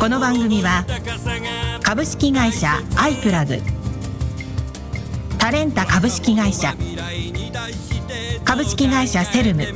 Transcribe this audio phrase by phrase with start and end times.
[0.00, 0.86] この番組は
[1.82, 3.58] 株式会社アイプラグ。
[5.38, 6.74] タレンタ株式会社。
[8.42, 9.66] 株式会社セルム。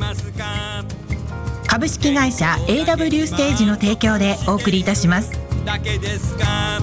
[1.66, 5.30] 株式会社 AW ステージの提供でお送りいたします。
[5.66, 6.80] だけですか。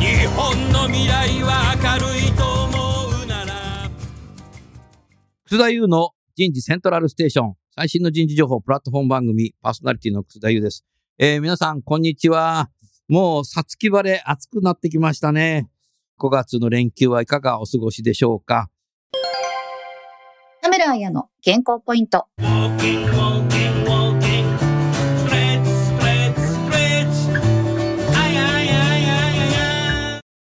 [0.00, 3.90] 日本の未来は明るいと思うなら。
[5.44, 10.86] 楠田優の人事セントラルステーション、最新の人事情報プラットフォーム番組、パーソナリティの楠田優です。
[11.20, 12.70] えー皆さん、こんにちは。
[13.08, 15.68] もう、さつき晴れ、暑くなってきましたね。
[16.20, 18.70] 5月の連休はいかがお過ごしでしょうか？
[20.62, 22.28] 田村彩の健康ポイント。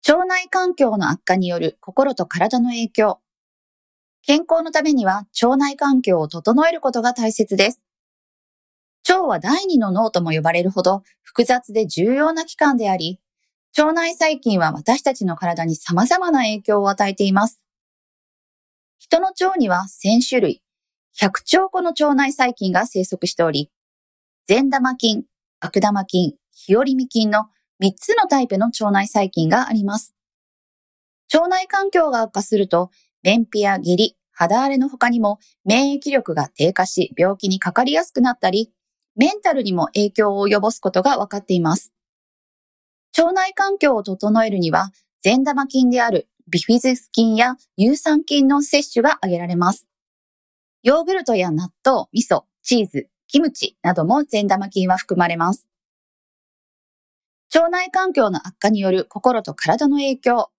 [0.07, 3.19] 腸内環境の悪化による心と体の影響。
[4.21, 7.81] 健康のためには腸内環境を整えることが大切です。
[9.07, 13.19] 腸は第二の脳とも呼ばれるほど複雑で重要な器官であり、
[13.77, 17.61] 腸内細菌は私たちの体に様々な影響を与えています。
[18.97, 20.63] 人の腸には1000種類、
[21.19, 23.71] 100兆個の腸内細菌が生息しており、
[24.47, 25.23] 善玉菌、
[25.59, 27.45] 悪玉菌、日和見菌の
[27.83, 30.15] 3つのタイプの腸内細菌があります。
[31.33, 32.91] 腸内環境が悪化すると、
[33.23, 38.71] 便秘や下痢、肌荒れの他にも免疫力が低下し病気にかかりやすくなったり、
[39.17, 41.91] メンタルにも影響を及ぼすことが分かっています。
[43.17, 44.91] 腸内環境を整えるには、
[45.23, 49.87] 善玉菌であるビフィズス菌や乳酸菌の摂取が挙げられます。
[50.83, 55.67] ヨーグルトや納豆、味噌、チーズ、キムチなども善玉菌は含まれます。
[57.55, 60.51] 腸内環境の悪化による心と体の影響。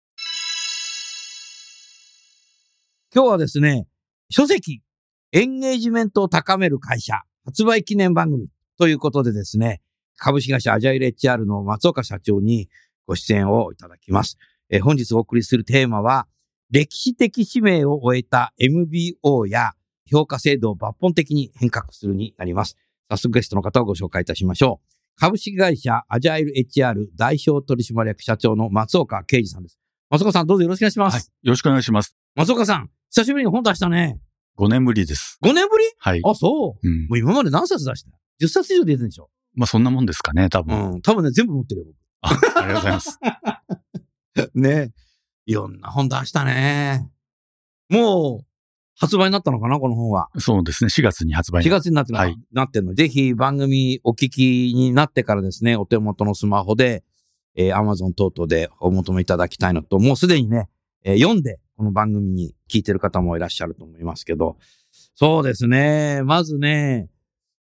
[3.15, 3.87] 今日はですね、
[4.31, 4.83] 書籍、
[5.31, 8.48] エンゲージメントを高める会社、発売記念番組
[8.78, 9.81] ということでですね、
[10.19, 12.69] 株式会社アジャイル HR の松岡社長に
[13.06, 14.36] ご出演をいただきます。
[14.69, 16.26] えー本日お送りするテーマは、
[16.70, 19.72] 歴史的使命を終えた MBO や
[20.04, 22.76] 評価制度を抜本的に変革するになります。
[23.09, 24.82] 早速ゲストの方をご紹介いたしましょ
[25.16, 25.19] う。
[25.19, 29.78] 株式会社アジャイル HR 代表取締役社長の松岡啓二さんです。
[30.10, 31.15] 松岡さんどうぞよろしくお願いします。
[31.15, 31.22] はい。
[31.44, 32.15] よろしくお願いします。
[32.34, 34.20] 松岡さん、久しぶりに本出したね。
[34.59, 35.39] 5年ぶりです。
[35.43, 35.85] 5年ぶり？
[35.99, 36.21] はい。
[36.25, 36.89] あ、そう。
[36.89, 37.15] うんも。
[37.15, 38.11] う今まで何冊出した
[38.45, 39.31] ?10 冊以上出てるんでしょ？
[39.55, 40.97] まあそんなもんですかね、多う分。
[40.97, 41.03] ん。
[41.03, 41.87] 多分ね、全部持ってるよ、
[42.21, 43.19] あありがとうございます。
[44.35, 44.51] 僕。
[44.61, 44.93] ね
[45.47, 47.11] いろんな本出したね。
[47.89, 48.47] もう、
[48.97, 50.29] 発売になったのかな、この本は。
[50.39, 50.89] そうですね。
[50.89, 52.95] 4月に発売4月になってるの、はいなってるの。
[52.95, 57.05] ぜひ番組お聞きになってからですね、お手元のスマホで、
[57.55, 60.69] えー、Amazon 等々でお求めいただきたいのと、もうすでにね、
[61.05, 64.56] えー読んで、この番組に聞いてる方もいらっしゃると思いますけど、
[65.15, 66.22] そうですね。
[66.25, 67.09] まずね、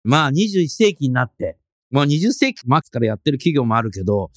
[0.04, 1.59] まあ21世紀になって、
[1.91, 4.31] まあ20世紀末からやってる企業もあるけど、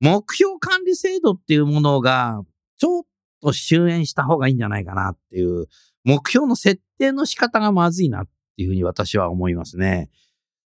[0.00, 2.42] 目標管理制度っていうものが、
[2.76, 3.02] ちょっ
[3.40, 5.66] と終焉した方がいいんじゃないかなっていう、
[6.04, 10.10] 目標の設定の仕方がまずいなっていうふうに私は思いますね。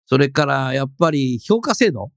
[0.07, 2.13] それから、やっぱり評価制度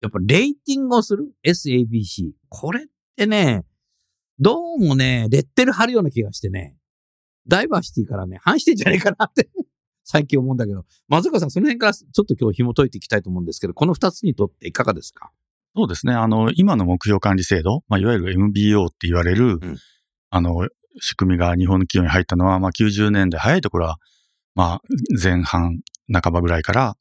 [0.00, 2.32] やっぱレーティングをする ?SABC。
[2.48, 2.86] これっ
[3.16, 3.64] てね、
[4.40, 6.76] どうもね、レッテル貼るような気がしてね、
[7.48, 9.48] ダイバーシティからね、反してんじゃないかなって、
[10.04, 15.32] 最近思うんだけど、松岡さん、その辺からちょっと今日紐解いていきたいと思うんですけど、この二つにとっていかがですか？
[15.74, 16.14] そうですね。
[16.14, 19.76] あの、今の目標管理制度、まあいわゆる MBO って言われる、うん。
[20.30, 20.68] あの、
[21.00, 23.98] 仕組みが日本の企業に入ったのは、まあ90年代早いところは、
[24.54, 24.82] まあ
[25.20, 25.80] 前半、
[26.12, 26.96] 半ばぐらいから、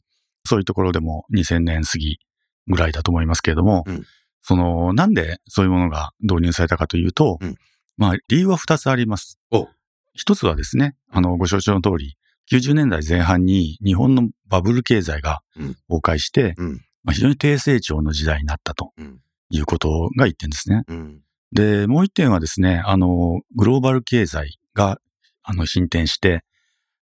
[0.45, 2.19] そういうところでも2000年過ぎ
[2.68, 4.06] ぐらいだと思いますけれども、うん
[4.48, 7.56] その、なんでそういうものが導入されたかというと、うん
[7.98, 9.68] まあ理由は2つありますお。
[10.14, 12.16] 一つはですね、あの、ご承知の通り、
[12.52, 16.82] 90年代前半に日本のバブル経済がうん崩壊して、うん。
[17.04, 19.20] まあ、非常に低成長の時代になったとうん。
[19.50, 20.84] いうことが一点ですね。
[20.88, 21.22] うん。
[21.52, 25.00] で、もう一点はですね、あの、グローバル経済が、
[25.44, 26.44] あの、進展して、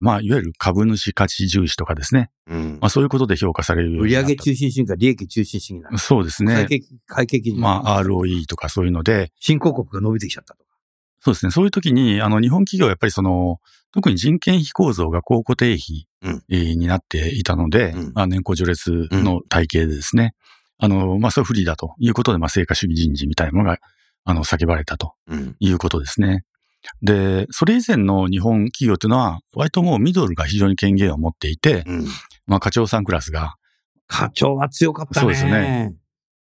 [0.04, 2.30] まあ、いわゆる株主価値重視とかですね。
[2.48, 5.98] うんまあ、そういうことで評価されるよう売上中心主義から利益中心主義になる。
[5.98, 6.68] そうですね会。
[6.68, 7.62] 計会計基準。
[7.62, 10.70] まあ、ROE とかそういうので、新興国が伸びてきちゃったとか。
[11.22, 11.52] そうですね。
[11.52, 13.60] そういう時に、あの、日本企業はやっぱりその、
[13.94, 16.06] 特に人件費構造が高固定費
[16.50, 20.36] になっていたので、うんまあ、年功序列の体系でですね、
[20.80, 23.78] あの、まあ、それは不利だということで、まあ、成果主義人事みたいなものが、
[24.26, 25.56] あの、叫ばれたとうん。
[25.60, 26.44] いうことですね。
[27.02, 32.06] で、それ以前の日本企業というのは、割ともうミドルが非常に権限を持っていて、うん。
[32.46, 33.56] まあ、課長さんクラスが、
[34.08, 35.22] 課長は強かったね。
[35.22, 35.96] そうですね。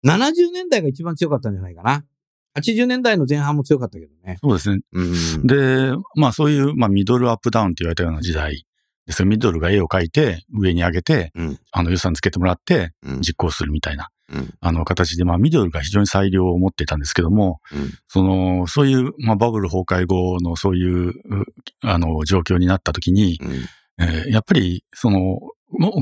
[0.04, 2.04] 70年代が一番強かったんじゃないかな。
[2.56, 4.38] 80年代の前半も強かったけどね。
[4.40, 4.80] そうですね。
[4.92, 5.46] うん。
[5.46, 8.64] で、まあ、そういう、まあ、ミドルアップダウンって言われたような時代
[9.08, 14.17] ですよミドルが絵を描いて、上に上げて、うんあの、予算つけてもらって、うん実行するみたいな、うん
[14.60, 21.14] あの、形で、まあ、ミドルが非常に裁量を持っていたんですけども、うんその、そういう、まあ、バブル崩壊後のそういう、う
[21.82, 23.52] あの、状況になった時に、うん
[24.00, 25.40] えーやっぱり、その、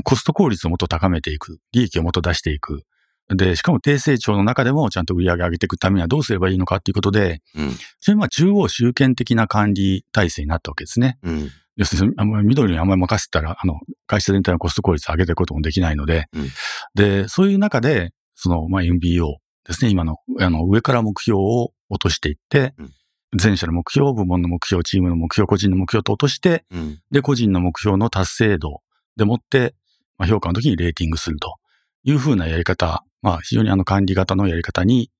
[0.03, 1.59] コスト効率をもっと高めていく。
[1.71, 2.83] 利益をもっと出していく。
[3.29, 11.17] で、しかも低成長の中でもちゃんと売り上げ上げていくためにはどうすればいいのかっていうことで、うんそれまあ中央集権的な管理体制になったわけですね。
[11.23, 11.51] うん。
[11.75, 16.49] 要するに、あんまり緑にあんまり任せたら、あの、会社全体のコスト効率を上げていくこともできないので、うん
[16.95, 22.93] で、そういう中で、その、まあ、MBO ですね、今の、あの、上から目標を落としていって、うん
[23.35, 26.99] 全社の目標、部門の目標、チームの目標、個人の目標と落として、うん。
[27.11, 28.81] で、個人の目標の達成度
[29.17, 29.75] でもって、
[30.17, 31.55] まあ、評価の時にレーティングすると
[32.03, 35.11] いうふうなやり方、まあ、非常にあの管理型のやり方に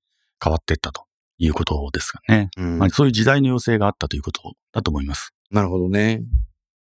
[0.42, 1.04] 変わっていったと
[1.36, 2.48] いうことですかね。
[2.56, 5.34] うんまあ、そういう時代の要請があったということだと思います。
[5.50, 6.22] なるほどね。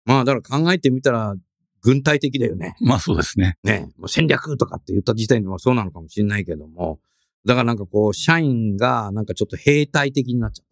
[0.05, 1.35] まあ、だから考えてみたら、
[1.83, 2.75] 軍隊的だよね。
[2.79, 3.57] まあ、そうですね。
[3.63, 3.89] ね。
[3.97, 6.99] もう戦略とかって言った時点でもそうなのかもしれないけども。
[7.45, 10.65] だからなんかこう、社員がなんかちょっと兵隊的になっちゃう。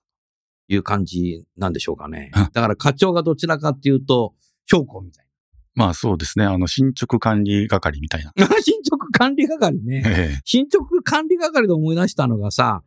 [0.73, 2.31] いう感じなんでしょうかね。
[2.33, 4.33] うんだから課長がどちらかっていうと、
[4.65, 5.25] 将校みたい
[5.73, 6.45] まあ、そうですね。
[6.45, 8.31] あの、進捗管理係みたいな。
[8.35, 8.47] な。
[8.61, 10.03] 進捗管理係ね。
[10.05, 12.83] ええ進捗管理係で思い出したのがさ、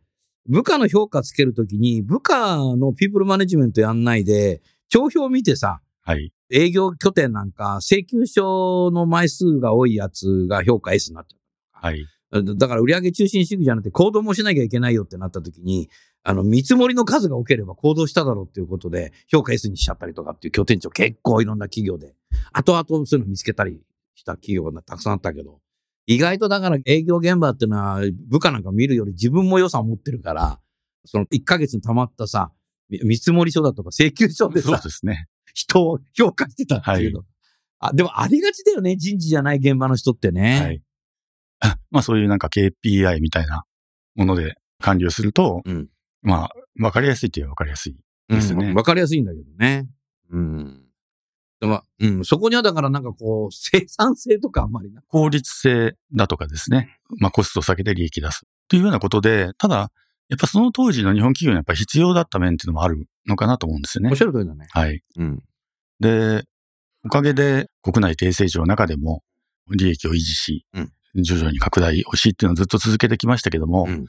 [0.47, 6.31] 部下の評価つけるときに、部下のピープルマネジメントやんないで、帳票見てさ、はい。
[6.51, 11.37] 営業拠点なんか、請求書の枚数が多いやつが評価 S になっちゃ
[11.71, 12.05] はい。
[12.31, 12.55] う。
[12.55, 15.89] だから売上中心主義じゃなくて行動もしなきゃいけないよってなったときに、
[16.23, 22.15] あの、見積もりの数が多ければ行動しただろうっていうことで、評価 S にしちゃったりとかっていう拠点長結構いろんな企業で、
[22.53, 23.81] 後々そういうの見つけたり
[24.13, 25.59] した企業がたくさんあったけど、
[26.07, 30.59] 意外とだから営業現場っていうのは部下なんか見るより自分も予算を持ってるから、
[31.05, 32.51] その1ヶ月に溜まったさ、
[32.89, 35.27] 見見積もり書だとか請求書でそうさ、ですね。
[35.55, 37.23] 人を評価してたっていうの。
[37.79, 40.61] あ、でもありがちだよね、人事じゃない現場の人ってね。
[40.61, 40.81] はい。
[41.61, 43.63] あまあ、そういうなんか KPI みたいな
[44.15, 45.87] もので管理をすると、うん
[46.21, 46.49] まあ、
[46.79, 47.95] わかりやすいって言えばわかりやすい。
[48.27, 49.87] ですねうんわかりやすいんだけどね。
[50.31, 50.81] うん。
[51.61, 55.01] でも、うん、そこにはだからなんかこう、生産性とかあんまりな。
[55.07, 56.97] 効率性だとかですね。
[57.19, 58.45] まあ、コストを下げて利益出す。
[58.67, 59.91] というようなことで、ただ、
[60.27, 64.21] やっぱその当時の日本企業にやっぱ必要だった面っていうのもあるのかなと思うんですよねおっし。
[64.21, 64.67] ゃる通りだね。
[64.71, 65.01] はい。
[65.17, 65.43] うん。
[65.99, 66.43] で、
[67.05, 69.23] おかげで国内低成長の中でも
[69.75, 74.05] 利益を維持し、うん徐々に拡大をしっていうのをずっと続けてきましたけども、うん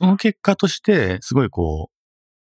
[0.00, 1.88] その結果として、すごいこ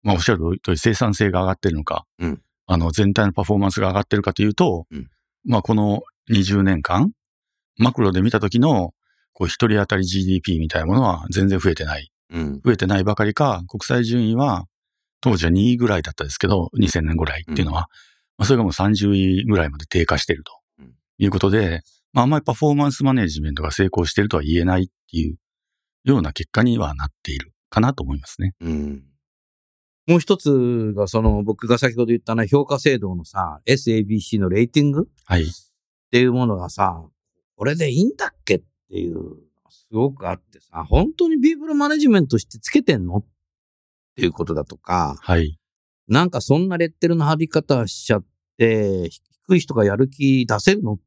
[0.04, 5.10] う、まあおっしゃる通り生産性が上がってるのか、うんあの全体のパフォーマンスが上がってるかというと、うん
[5.45, 7.12] まあこの20年間、
[7.77, 8.94] マクロで見た時の
[9.33, 12.12] こう一人当たり GDP みたいなものは全然増えてない。
[12.31, 12.62] うん。
[12.63, 14.65] 増えてないばかりか、国際順位は、
[15.31, 17.89] 当時は2位ぐらいだったですけど、2000年ぐらいっていうのは、
[18.38, 21.81] まあ、それがもう30位ぐらいまで低下しているとうんいうことで、
[22.13, 25.38] まあ、あんまりパフォーマンスマネジメントが成功しているとは言えないっていう
[26.03, 28.53] ような結果にはなっているかなと思いますね。
[28.62, 29.03] うん。
[30.07, 35.46] もう一つが、その、僕が先ほど言ったね、評価制度のさ、SABC のレーティングっはい。
[36.12, 37.03] ていうものがさ、
[37.57, 39.17] これでいいんだっけっていう、
[39.69, 43.25] すごくあってさ、本当にビーブルマネジメントしてつけてんのっ
[44.17, 45.57] ていうことだとか、はい。
[46.07, 48.25] なんかそんなレッテルの貼り方しちゃっ
[48.57, 49.09] て、
[49.47, 50.93] 低い人がやる気出せるの？
[50.93, 51.00] っ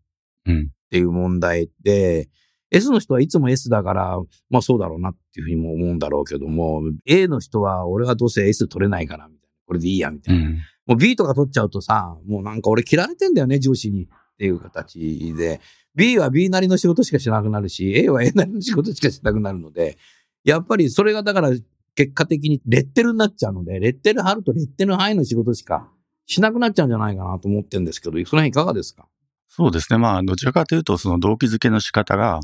[0.46, 0.70] うん。
[0.90, 2.28] ていう問題で、
[2.70, 9.56] S の人はいつも S だから、まあそうだろうなっていうふうにも思うんだろうけども、A の人は俺はどうせ S 取れないから、みたいな。
[9.66, 10.46] これでいいや、みたいな。
[10.46, 10.54] うん。
[10.86, 14.06] もう B とか取っちゃうとさ、もうなんか俺嫌われてんだよね、上司にっ
[14.38, 15.60] ていう形で。
[15.94, 19.98] B は B なりの仕事しかしなくなるし、A は A なりの仕事しかしなくなるので、
[20.44, 21.50] やっぱりそれがだから
[21.94, 25.90] 結果的にレッテルになっちゃうので、レッテル貼るとレッテル範囲の仕事しか
[26.26, 29.06] しなくなっちゃうんじゃないかなと思ってるんですけど、その辺いかがですか？
[29.49, 29.99] そうですね。
[29.99, 32.40] まあ、どちらかというと、その動機づけの仕方が、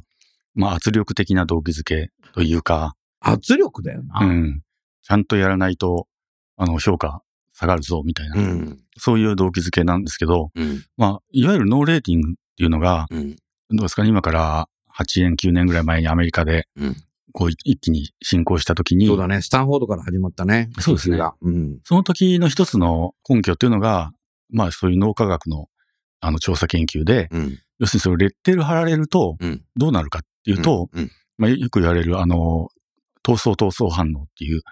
[0.55, 4.27] まあ、圧力的な動機づけというか、圧力だよな。
[4.27, 4.63] うん。
[5.03, 6.09] ちゃんとやらないと、
[6.57, 7.23] あの、評価
[7.53, 8.81] 下がるぞ、みたいな、うん。
[8.99, 10.85] そういう動機づけなんですけど、うん。
[10.97, 13.37] まあ、いわゆるノーレーティングっていうのが、うん。
[13.71, 16.97] どうですかね、今から8年、9年ぐらい前にアメリカで、うん。
[17.37, 19.43] こう一気に進行したときに、そうだね。
[19.43, 20.71] スタンフォードから始まったね。
[20.81, 21.81] そうですねうん。
[21.85, 24.13] その時の一つの根拠っていうのが、
[24.49, 25.67] まあそういう脳科学の
[26.21, 27.59] あの調査研究で、うん。
[27.79, 29.63] 要するにそれレッテル貼られるとうん。
[29.77, 31.11] どうなるかっていうと、うん。
[31.37, 32.69] まあ、よく言われる、あの、
[33.23, 34.63] 闘争闘争反応っていう、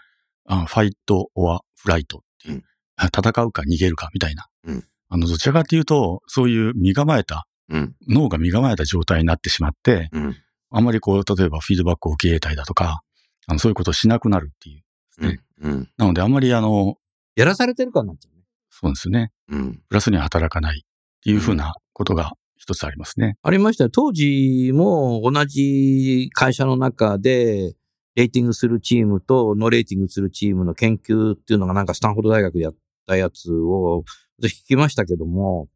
[0.47, 2.62] あファイト・オア・フライトっていう、うん
[2.97, 4.47] 戦うか逃げるかみたいな。
[4.62, 7.94] うんあの、どちらかっていうと、そういう身構えた、うん。
[8.09, 10.37] 脳が身構えた状態になってしまって、うん。
[10.76, 13.02] あんまりこう、例えばフィードバックを受け入れたりだとか、
[13.47, 14.83] あの、そういうことをしなくなるっていう。
[15.21, 15.40] うん。
[15.62, 15.90] うん。
[15.97, 16.97] なので、あんまりあの、
[17.37, 18.43] やらされてる感になっちゃうね。
[18.71, 19.31] そうですよね。
[19.49, 19.83] うん。
[19.88, 20.83] プラスには働かないっ
[21.23, 23.37] ていうふうなことが一つありますね。
[23.43, 23.90] ありましたよ。
[23.90, 27.75] 当時も同じ会社の中で、
[28.16, 32.75] レーティングするチームとノーレーティングするチームの研究っていうのがなんかスタンフォード大学でやっ
[33.07, 34.04] たやつを
[34.40, 35.69] 私聞きましたけども、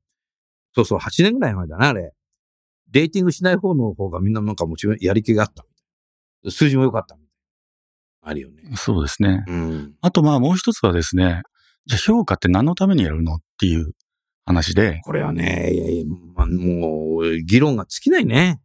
[0.75, 2.12] そうそう、8年ぐらい前だな、あれ。
[2.92, 5.64] レーティングしない方の方がみんななんかもちろんやり気があった。
[6.50, 7.16] 数字も良かった。
[8.23, 8.62] あるよね。
[8.76, 9.45] そうですね。
[9.47, 9.95] うん。
[10.00, 11.42] あとまあもう一つはですね、
[11.87, 13.92] じゃあ評価って何のためにやるのっていう
[14.45, 16.04] 話で、これはね、いやいや
[16.35, 18.61] まあもう、議論が尽きないね。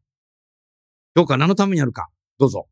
[1.15, 2.09] 評価何のためにやるか。
[2.39, 2.67] どうぞ。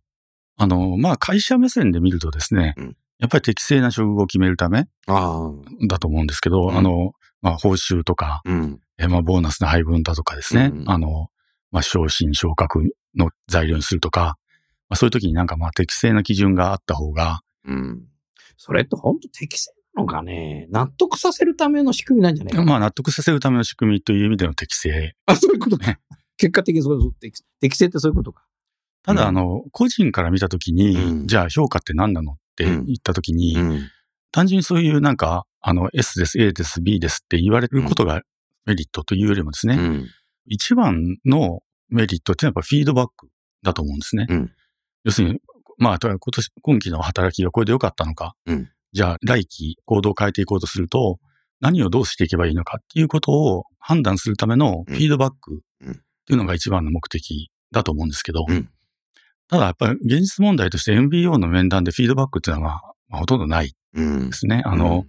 [0.57, 5.51] あの、まあ会社目線で見るとですね、うんやっぱり適正な処遇を決めるためああ。
[5.87, 7.11] だと思うんですけど、うんあの、
[7.43, 8.79] まあ報酬とか、うん。
[8.97, 11.27] えまあボーナスの配分だとかですね、うんあの、
[11.71, 14.37] まあ昇進昇格の材料にするとか、
[14.89, 18.03] まあそういう時になんかまあ適正な基準があった方が、うん。
[18.57, 20.67] それって本当適正なのかね？
[20.69, 22.65] 納得させるための仕組みなんじゃないかな？
[22.65, 25.15] まあ納得させるための仕組みという意味での適正。
[25.25, 25.97] あ、そういうことか。
[26.37, 28.45] 結果的にそういう適適正ってそういうことか。
[29.03, 33.89] ただうんあの、個人から見た時に、うんじゃあ評価って何なのって言った時に、ん。
[34.31, 38.21] 単純にそういうなんか、あの、S です、A です、B ですって言われることが
[38.65, 40.07] メリットというよりもですね、うん。
[40.51, 43.29] 一番のメリットってやっぱフィードバック
[43.63, 44.25] だと思うんですね。
[44.29, 44.51] うん。
[45.05, 45.39] 要するに、
[45.77, 48.69] まあ、今年、今期の働きがこれで良かったのか、うん。
[48.91, 51.19] じゃあ来期行動を変えていこうとすると、
[51.61, 55.93] 何をどうしていけばいいのかっていうことを判断するためのフィードバックうんっ
[56.25, 58.69] ていうのが一番の目的だと思うんですけど、うん。
[59.47, 64.29] ただやっぱり現実問題として MBO の面談でフィードバックっていうのは、まあ、ほとんどないうん。
[64.29, 64.33] で。
[64.33, 64.63] すね。
[64.65, 65.05] あの、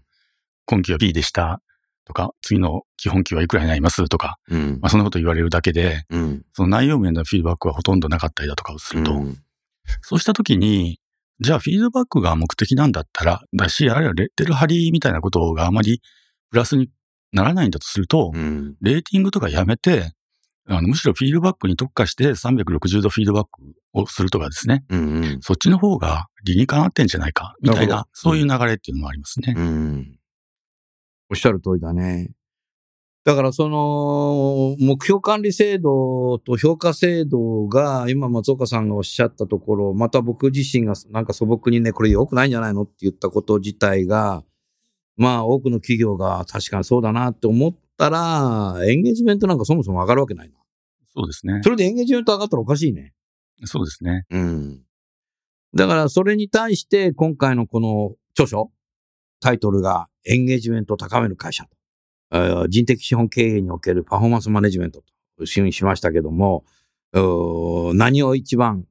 [0.67, 1.61] 今期は B でした
[2.05, 4.09] とか、次の基本期はいくらになります？
[4.09, 6.43] とか、うんまあ、そんなこと言われるだけで、うん。
[6.53, 9.39] その内容面のフィードバックはほとんどなかったりだとかをすると、うん
[10.01, 11.01] そうしたときに、
[11.41, 16.01] じゃあフィードバックが目的なんだったら、だし、あるいはレッテル貼りみたいなことがあまり
[16.51, 16.89] プラスに
[17.33, 18.77] ならないんだとすると、うん。
[18.81, 20.13] レーティングとかやめて、
[20.69, 23.61] あのむしろフィードバックに特化して360度フィードバック
[23.93, 24.85] をするとかですね。
[24.89, 25.39] うん。
[25.41, 29.55] そっちの方が理にかなってんじゃないか、みたいなそういう流れっていうのもありますね。
[29.57, 30.17] うん。
[31.33, 32.31] おっしゃる通りだね。
[33.25, 44.45] だからその、目標管理制度と評価制度が、今松岡さんがおっしゃったところ、また僕自身がなんか素朴にね、これ良くないんじゃないのって言ったこと自体が、
[45.17, 50.57] まあ多くの企業が確かにそうだなって思ったら、エンゲージメントなんかそもそも上がるわけないな。
[51.15, 51.61] そうですね。
[51.63, 53.15] それでエンゲージメント上がったらおかしいね。
[53.65, 54.27] そうですね。
[54.31, 54.83] うん。
[55.75, 58.72] だから、それに対して、今回のこの著書、
[59.43, 61.71] タイトルが、エンゲージメントを高める会社と。
[62.31, 65.03] えー人的資本経営におけるパフォーマンスマネジメント
[65.37, 66.65] と、主にしましたけども、
[67.95, 68.87] 何を一番、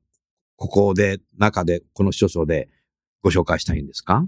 [0.57, 2.69] ここで、中で、この著書で
[3.23, 4.27] ご紹介したいんですか？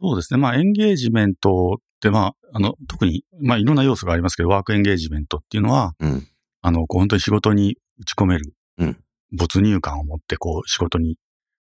[0.00, 0.38] そうですね。
[0.38, 6.26] まあ、エンゲージメントって、まあ、あの、特に、まあ、いろんな要素がありますけど、ワークエンゲージメントっていうのは、うん。
[6.62, 8.96] あの、こう本当に仕事に打ち込める、うん
[9.32, 11.16] 没入感を持って、こう、仕事に、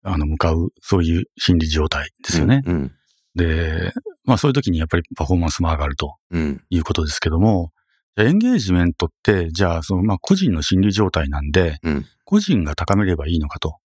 [0.01, 2.63] あの、向かう、そういう心理状態ですよね。
[2.65, 2.91] うん。
[3.35, 3.91] で、
[4.25, 6.63] まあ、そういう時にやっぱりパフォーマンスも上がるとうん。
[6.69, 7.71] いうことですけども、
[8.15, 13.77] じゃあエンゲージメントって、じゃあ、その、まあ、個人の心理状態なんで、うん個人が高めればいいのかと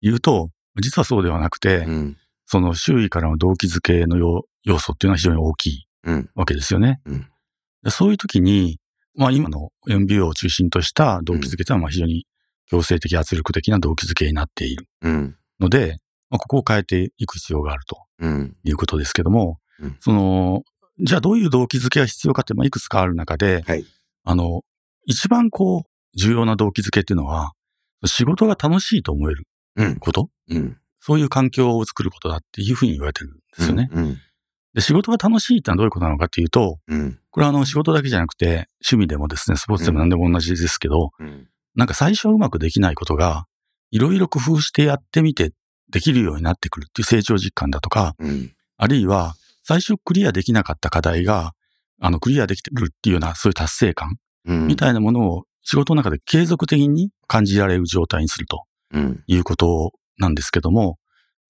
[0.00, 0.48] いうと、
[0.82, 2.16] 実はそうではなくて、うん。
[2.44, 6.30] その周囲からの動機づけの要要素っていうのは非常に大きいうん。
[6.34, 7.00] わけですよね。
[7.88, 8.80] そういう時に、
[9.14, 12.26] まあ今の MBO を中心とした動機づけというのはまあ非常に
[12.68, 15.36] 強制的圧力的な動機づけになっているうん。
[15.60, 15.98] ので、
[16.30, 18.56] まあ、ここを変えていく必要があるとうん。
[18.64, 20.62] いうことですけども、うんその、
[21.00, 23.84] じゃあどういう動機づけが必要かってまあいくつかある中で、はい。
[24.24, 24.62] あの、
[25.04, 27.52] 一番こう重要な動機づけっていうのは、
[28.04, 29.96] 仕事が楽しいと思えるうん。
[29.96, 30.78] こと、うん。
[31.00, 33.88] そういう環境を作ることだっていうふうに言われてるんですよね。
[33.92, 34.18] うん。
[34.74, 37.18] で仕事が楽しいってのはどういうことなのかっていうと、うん。
[37.30, 41.48] これはあの仕事だけじゃなくて、趣味でもですね、スポーツでも何でも同じですけど、うん。
[41.74, 43.44] なんか最初はうまくできないことが、
[43.90, 45.52] いろいろ工夫してやってみて
[45.90, 48.52] できるようになってくるっていう成長実感だとか、うん。
[48.76, 51.52] あるいは最初クリアできなかった課題が、
[52.00, 54.16] あのクリアできてるっていうようなそういう達成感
[54.46, 54.66] うん。
[54.66, 59.24] みたいなものを仕事の中で継続的に感じられる状態にするとうん。
[59.26, 60.98] いうことなんですけども、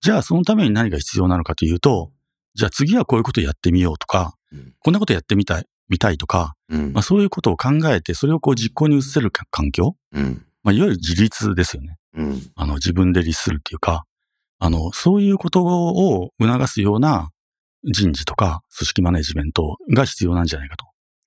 [0.00, 2.10] じゃあそのために何が必要なのかというと、
[2.54, 10.46] じゃあ次はこういうことやってみようとか、うんこんなことやってみたい、見たいとか、うんまあ、そういうことを考えて、それをこう実行に移せるか環境、うん。
[10.62, 11.96] まあ、いわゆる自立ですよね。
[12.14, 12.42] うん。
[12.54, 14.04] あの、自分で律するっていうか、
[14.58, 17.30] あの、そういうことを促すような
[17.84, 20.76] 人事とか組織マネジメントが必要なんじゃないか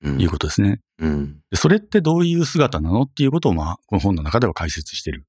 [0.01, 0.79] うんということですね。
[0.99, 1.39] うん。
[1.51, 5.23] でそれってどういう姿なのっていうことを、まあ、この本の中では解説してるん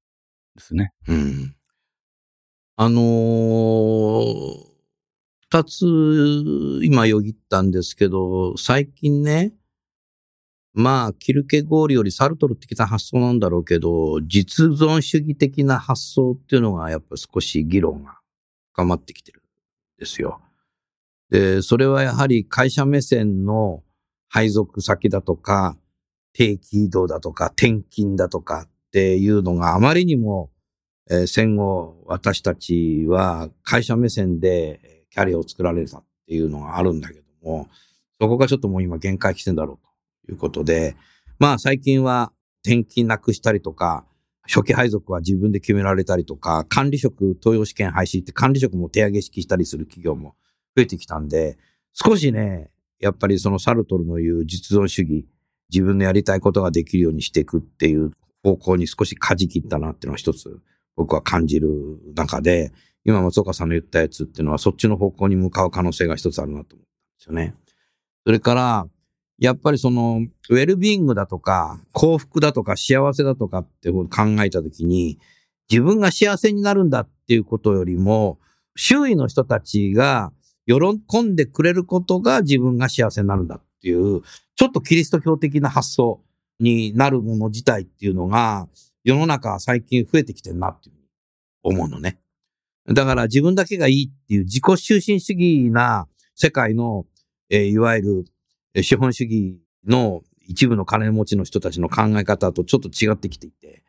[0.55, 0.91] ですね。
[1.07, 1.55] うん。
[2.77, 4.71] あのー
[5.53, 9.51] 二つ今よぎったんですけど、最近ね、
[10.73, 18.19] まあ、キルケゴールよりサルトル的な発想なんだろうけど、実存主義的な発想っていうのがやっぱ少し議論が
[18.73, 19.43] 深まってきてるん
[19.99, 20.41] ですよ。
[21.29, 23.83] で、それはやはり会社目線の
[24.29, 25.77] 配属先だとか、
[26.33, 30.51] 定期移動だとか、転勤だとかっていうのがあまりにも
[31.09, 37.67] えー戦後私たちは会社目線でキャリアを作られたっていうのがあるんだけども、
[38.19, 39.90] そこがちょっともう今限界来てんだろうと
[40.29, 40.95] いうことで、
[41.39, 42.31] まあ最近は
[42.63, 44.05] 転勤なくしたりとか、
[44.47, 50.35] 初期配属は自分で決められたりとか、管理職登用試験廃止って管理職も手上げ式したりする企業も
[50.75, 51.57] 増えてきたんで、
[51.93, 55.25] 少しね、やっぱりそのサルトルの言う実存主義、
[55.71, 58.11] 自分のやりたいことができるようにしていくっていう
[58.43, 60.59] 方向に少し舵切ったなっていうのは一つ
[60.95, 61.69] 僕は感じる
[62.15, 62.71] 中で、
[63.03, 67.55] 今松岡さんの言ったやつっていうのはそっちの方向に向かう可能性が一つあるなと思ったんですよね。
[68.25, 68.87] それから、
[69.41, 70.21] やっぱりその、
[70.51, 74.07] ウェルビングだとか、幸福だとか幸せだとかって考
[74.45, 75.17] えたときに、
[75.67, 78.37] 自分が幸せになるんだっていうことよりも、
[78.75, 80.31] 周囲の人たちが
[80.67, 84.21] 喜んでくれることが自分が幸せになるんだっていう、
[84.55, 86.21] ちょっとキリスト教的な発想
[86.59, 88.69] になるもの自体っていうのが、
[89.03, 90.95] 世の中最近増えてきてるなっていう
[91.63, 92.19] 思うのね。
[92.85, 97.07] だから自分だけがいいっていう自己中心主義な世界の、
[97.49, 98.25] えーいわゆる
[98.75, 103.83] 資本主義の一部の金持ちの人たちの考え方とちょっと違ってきていて、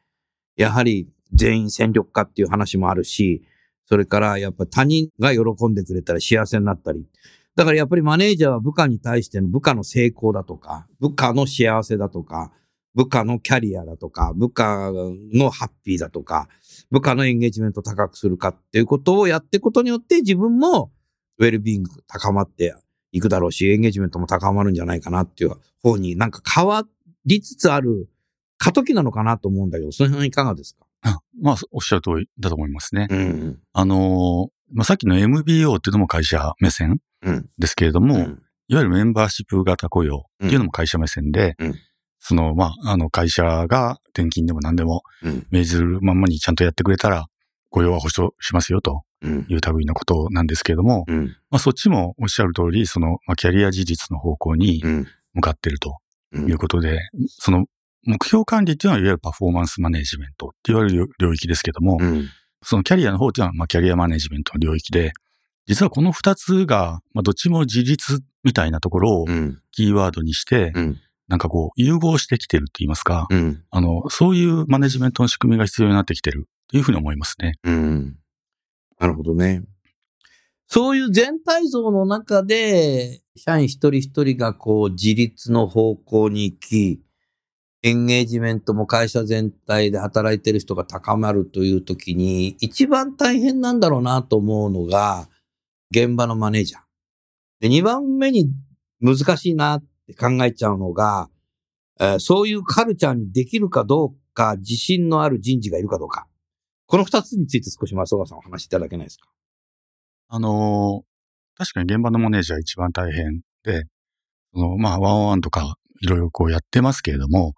[0.57, 3.43] やはり全員戦力化っていう話もあるし、
[3.87, 7.07] それからやっぱ他人が喜んでくれたら幸せになったり。
[7.55, 12.53] だからやっぱりマネージャーは部下に対しての部下の成功だとか、部下の幸せだとか、
[12.95, 14.91] 部下のキャリアだとか、部下
[15.33, 16.49] のハッピーだとか、
[16.91, 20.93] 部下のエンゲージメントを高くするかっていうことをやっていくことによって自分も
[21.39, 22.75] ウェルビング高まって
[23.13, 26.85] いくだろうし、エンゲージメントも高まるんじゃないかなっていう方になんか変わ
[27.27, 28.09] りつつある
[28.59, 30.87] 過渡期なのかなと思うんだけど、その辺いかがですか？
[31.05, 33.09] あまあ、おっしゃる通りだと思いますね。
[33.11, 33.59] うん。
[33.73, 37.51] あのーまあ、さっきの MBO っていうのも会社目線うん。
[37.59, 41.75] ですけれども、うんいわゆるメンバーシップ型雇用っていうのも会社目線で、うん
[42.21, 45.47] その、まあ、あの、会社が転勤でも何でもうん。
[45.51, 47.27] 命ずるまんまにちゃんとやってくれたら、
[47.69, 49.03] 雇用は保証しますよとうん。
[49.27, 51.27] いう類のことなんですけれども、うん。
[51.51, 55.07] まあ、そっちもおっしゃる通り、その、まあ、キャリア事実の方向にうん。
[55.35, 55.97] 向かっていると
[56.33, 57.67] うんいうことで、その、
[58.05, 62.29] 目標管理っていうのは、いわゆるパフォーマンスマネジメントって言われる領域ですけども、うん。
[62.63, 65.13] そのキャリアの方っていうのは、まあ、キャリアマネジメントの領域で、
[65.67, 69.61] 実はこの二つが、まあ、どっちも自立みたいなところをうん。
[69.73, 71.01] キーワードにして、うん。
[71.29, 73.63] なんかこう、融合してきてるって言いますか、うん。
[73.71, 77.55] あの、そういうマネジメントの仕組みが必要になってきてるというふうに思いますね。
[77.65, 78.17] うん。
[79.03, 79.65] なるほどね。
[80.69, 87.03] そういう全体像の中で、社員一人一人がこう自立の方向に行き、
[87.83, 95.29] エンゲージメントも会社全体で働いてる人が高まるという時に、一番大変なんだろうなと思うのが、
[95.91, 96.81] 現場のマネージャー。
[97.59, 98.53] で、二番目に
[99.01, 101.29] 難しいなって考えちゃうのが、
[101.99, 106.29] えーそういうカルチャーにできるかどうか、自信のある人事がいるかどうか。
[106.93, 109.27] この二つについて少し松岡さんお話しいただけないですか？
[110.29, 113.85] あのー確かに現場のマネージャー一番大変で、
[114.53, 117.55] その、まあ、ワンオンワンとかいろいろこうやってますけれども、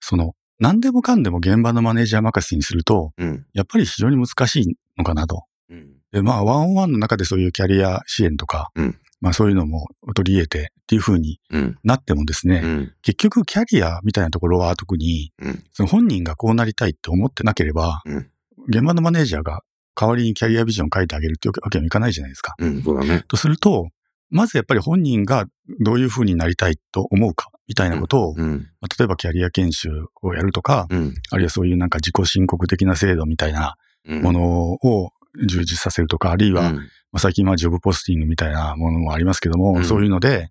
[0.00, 3.46] その、何でもかんでも現場のマネージャー任せにすると、うん。
[3.52, 5.44] やっぱり非常に難しいのかなと。
[5.70, 5.92] うん。
[6.10, 11.78] で、まあ、ワンオンワンの中でそういうキャリア支援とか、うんまあそういうのも取り入れてっていう風にうん。
[11.84, 12.92] なってもですね、うん。
[13.02, 18.28] 結局キャリアみたいなところは特に、うんその本人がこうなりたいって思ってなければ、うん
[18.68, 19.62] 現場のマネージャーが
[19.94, 22.54] 代わりにキャリアビジョンを書いてあげるっていうわけにはいかないじゃないですか。
[22.58, 22.82] うん。
[22.82, 23.24] そうだね。
[23.28, 23.88] とすると、
[24.30, 25.46] まずやっぱり本人が
[25.80, 28.68] どういう風になりたいと思うかみたいなことを、うん。
[28.80, 29.90] まあ例えばキャリア研修
[30.22, 31.14] をやるとか、うん。
[31.30, 33.76] あるいはそういうなんか自己申告的な制度みたいな
[34.08, 34.22] うん。
[34.22, 35.10] ものを
[35.46, 36.82] 充実させるとか、あるいは、うん、ま
[37.14, 40.50] あ、最近はジョブポスティングみたいなものもありますけども、うんそういうので、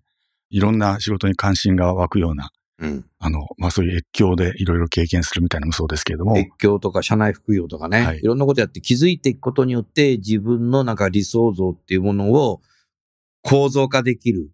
[0.50, 2.50] いろんな仕事に関心が湧くような、
[2.82, 3.04] うん。
[3.20, 12.60] あの、まあそういう越境でいろいろ経験するみたいなのもそうですけれども、越境とか社内副業とかね、はいい、ろんなことやって気づいていくことによって自分のなんか理想像っていうものを
[13.42, 14.50] 構造化できる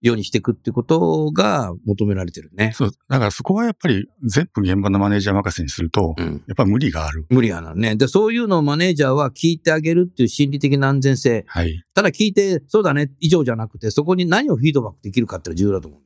[0.00, 2.72] ようにしていくってことが求められてるね。
[2.74, 2.90] そう。
[3.08, 6.44] だからそこはやっぱり全部現場のマネージャー任せにすると、うん。
[6.46, 7.26] やっぱり無理がある。
[7.30, 7.96] 無理やなね。
[7.96, 11.44] で、そういうのをマネージャーは聞いてあげるっていう心理的な安全性。
[11.48, 11.82] はい。
[11.94, 16.03] ただ聞いて、そうだね、以上じゃなくて、そこに何をフィードバックできるかっていうのが重要だと思う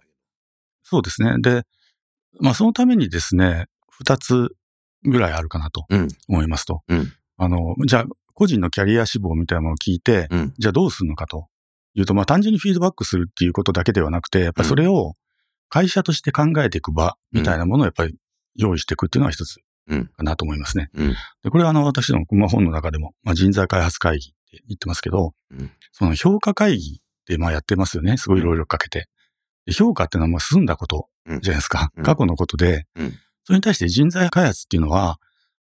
[0.90, 1.34] そうですね。
[1.40, 1.62] で、
[2.40, 4.48] まあそのためにですね、二つ
[5.04, 6.82] ぐらいあるかなとうん思いますと。
[6.88, 11.46] うんあの、じゃあ、個人のキャリア志望みたいなのを聞いて、うんじゃあどうするのかと
[11.94, 15.14] いうと、まあ単純にフィードバックするっていうことだけではなくて、やっぱりそれを
[15.68, 18.16] 会社として考えていく場みたいなものをやっぱり
[18.56, 20.88] 用意していくっていうのは一つうんかなと思いますね。
[20.94, 28.16] うんで、これはあの私の、まあ、本の中でも、まあ、人材開発会議って言ってますけど、うんその評価会議ってまあやってますよね。
[28.18, 29.08] すごい労力かけて。
[29.68, 31.90] で評価っていうのはもう済んだことじゃないですか。
[31.94, 35.16] うん過去のことで、うんそれに対して人材開発っていうのは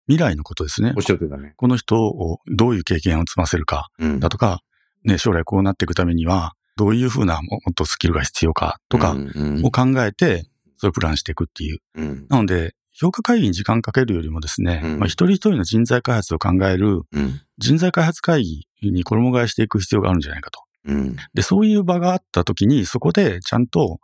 [0.09, 0.95] 未来のことですねど。。
[0.97, 1.55] おっしゃってたね。
[1.57, 4.61] この人をどういう経験を積ませるかうんだとか、
[5.05, 9.17] ね、将来こうなっていくためには、どういうふうなもっとスキルが必要かとか
[9.63, 11.79] を考えて、それをプランしていくっていう。
[11.95, 20.66] うんなので、評価会議に時間かけるよりもですね、うんまあ、一人一人の人材開発を考えるうん人材開発会議に衣替えしていく必要があるんじゃないかと。
[20.87, 23.99] うんで、そういう場があった時に、そこでちゃんと、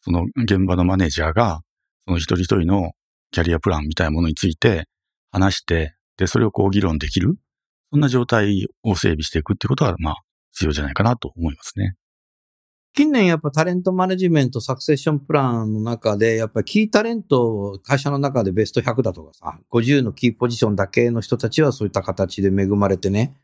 [0.00, 1.60] その現場のマネージャーが、
[2.06, 2.92] その一人一人の
[3.30, 4.86] キャリアプランみたいなものについて
[5.30, 7.36] 話して、で、それをこう議論できる、
[7.90, 10.16] そんな状態を整備していくっていうことは、まあ、
[10.52, 11.94] 必要じゃないかなと思いますね。
[12.94, 23.36] 近年やっぱタレントマネジメントサクセッションプランの中で、やっぱりキータレントを会社の中でベスト100だとかさ、50のキーポジションだけの人たちはそういった形で恵まれてね、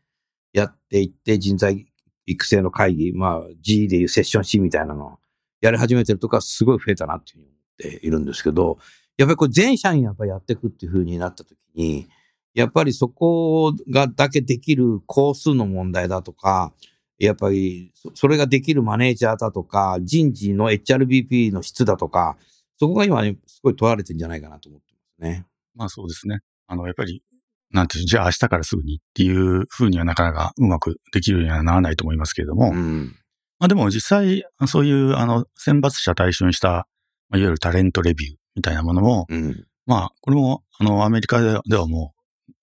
[0.51, 1.87] やっていって人材
[2.25, 5.19] 育成の会議、まあ G でいうセッション C みたいなの
[5.61, 7.57] やり始めてるとかすごい増えたなっていうふうに思
[7.97, 8.77] っているんですけど、
[9.17, 12.07] やっぱりこれ全社員やっぱりやっていくっていうふうになった時に、
[12.53, 16.73] やっぱりそこがだけできる工数の問題だとか、
[17.17, 22.37] やっぱりそれができるマネージャーだとか、人事の HRBP の質だとか、
[22.77, 25.45] そこが今すごい問われてるんじゃないかなと思ってますね。
[25.75, 26.39] まあそうですね。
[26.67, 27.23] あの、やっぱり、
[27.71, 33.15] なんていう、じゃあ明日からすぐにっていうふうにはなかなかうまくできるようにはならないと思いますけれども、うん。
[33.59, 36.87] まあでも実際、そういう、あの、選抜者対象にした、
[37.29, 39.65] まあいわゆるタレントレビューみたいなものも、うん。
[39.85, 42.13] まあ、これも、あの、アメリカではも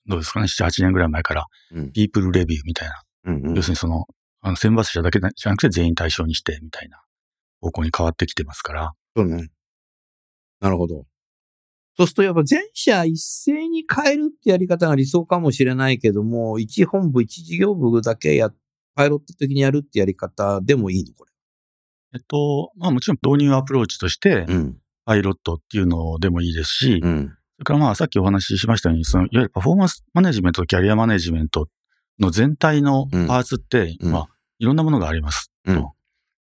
[0.07, 1.93] う、どうですかね、7、8年ぐらい前から、うん。
[1.93, 3.47] ピープルレビューみたいな、うん。
[3.47, 4.07] うん要するにその、
[4.41, 7.01] あの、選抜者だけじゃなくて全員対象にして、みたいな
[7.61, 9.51] 方向に変わってきてますから、そうね。
[10.61, 11.05] なるほど。
[11.97, 18.51] そうするとやっぱ全社一斉に変えるってやり方が理想かもしれないけども、一本部、一事業部だけや、
[18.95, 21.27] パイロット的にやるってやり方でもいいのこ
[22.15, 24.47] えっと、まあもちろん導入アプローチとして。
[25.05, 27.33] パイロットっていうのでもいいですし、うん。
[27.57, 31.69] それからまあさっきお話ししましたように、そのいわゆるパフォーマンスマネジメントとキャリアマネジメント
[32.19, 34.29] の全体のパーツって、うんまあ
[34.59, 35.51] いろんなものがあります。
[35.65, 35.93] うんと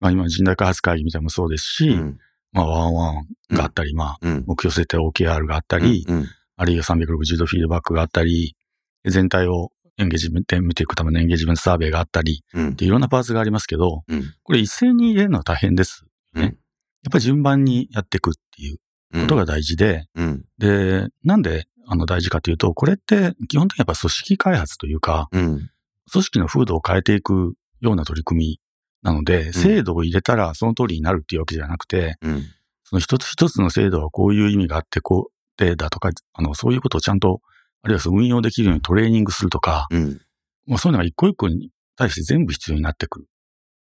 [0.00, 2.18] まあ今人材開発会議みたいなのもそうですし、うん。
[2.52, 4.44] まあワンワンがあったり、まあうん。
[4.46, 6.26] 目標設定 OKR があったり、うん。
[6.56, 8.56] あるいは360度フィードバックがあったり、
[9.04, 12.44] 全体をエンゲージメント、見ていくためのエンゲージメントサーベイがあったり、
[12.78, 14.24] いろんなパーツがありますけど、うん。
[14.42, 16.04] これ一斉に入れるのは大変です。
[16.34, 16.42] ね。
[16.42, 16.60] うん
[17.02, 18.78] やっぱり順番にやっていくっていう
[19.22, 20.44] ことが大事で、うん。
[20.58, 25.70] で、なんであの大事かというと、これって基本的にやっぱ組織開発というか、うん。
[26.12, 28.60] 組織の風土を変えていくような取り組み
[29.02, 32.44] なので、制度を入れたらその通りになるっていうわけじゃなくて、うん。
[32.84, 35.32] その一つ一つの制度はこういう意味があって、こう
[35.62, 37.40] でだとか、あの、そういうことをちゃんと、
[37.82, 40.20] あるいはその運用できるようにトレーニングするとか、うん。
[40.66, 43.26] まあそういうのが一個一個に対して全部必要になってくる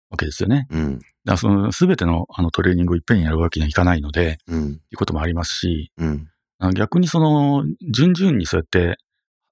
[0.10, 0.67] わけですよね。
[0.69, 0.99] うん。
[0.99, 4.71] だからその全てのあのトレーニングをいっぺんにやるわけにはいかないので、うん。
[4.73, 6.27] いうこともありますし、うん。
[6.75, 8.97] 逆にその、順々にそうやって、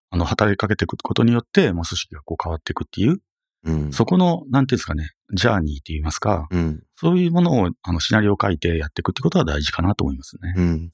[0.09, 3.19] あの、働きかけていくことによって、まあ、組織がこう変わっていくっていう、
[3.63, 3.91] うん。
[3.91, 6.83] そこの、なんていうんですかね、ジャーニーって言いますか、うん。
[6.95, 10.53] そういうものを、あの、シナリオを書いてやっていくってことは大事かなと思いますね。
[10.55, 10.91] うん。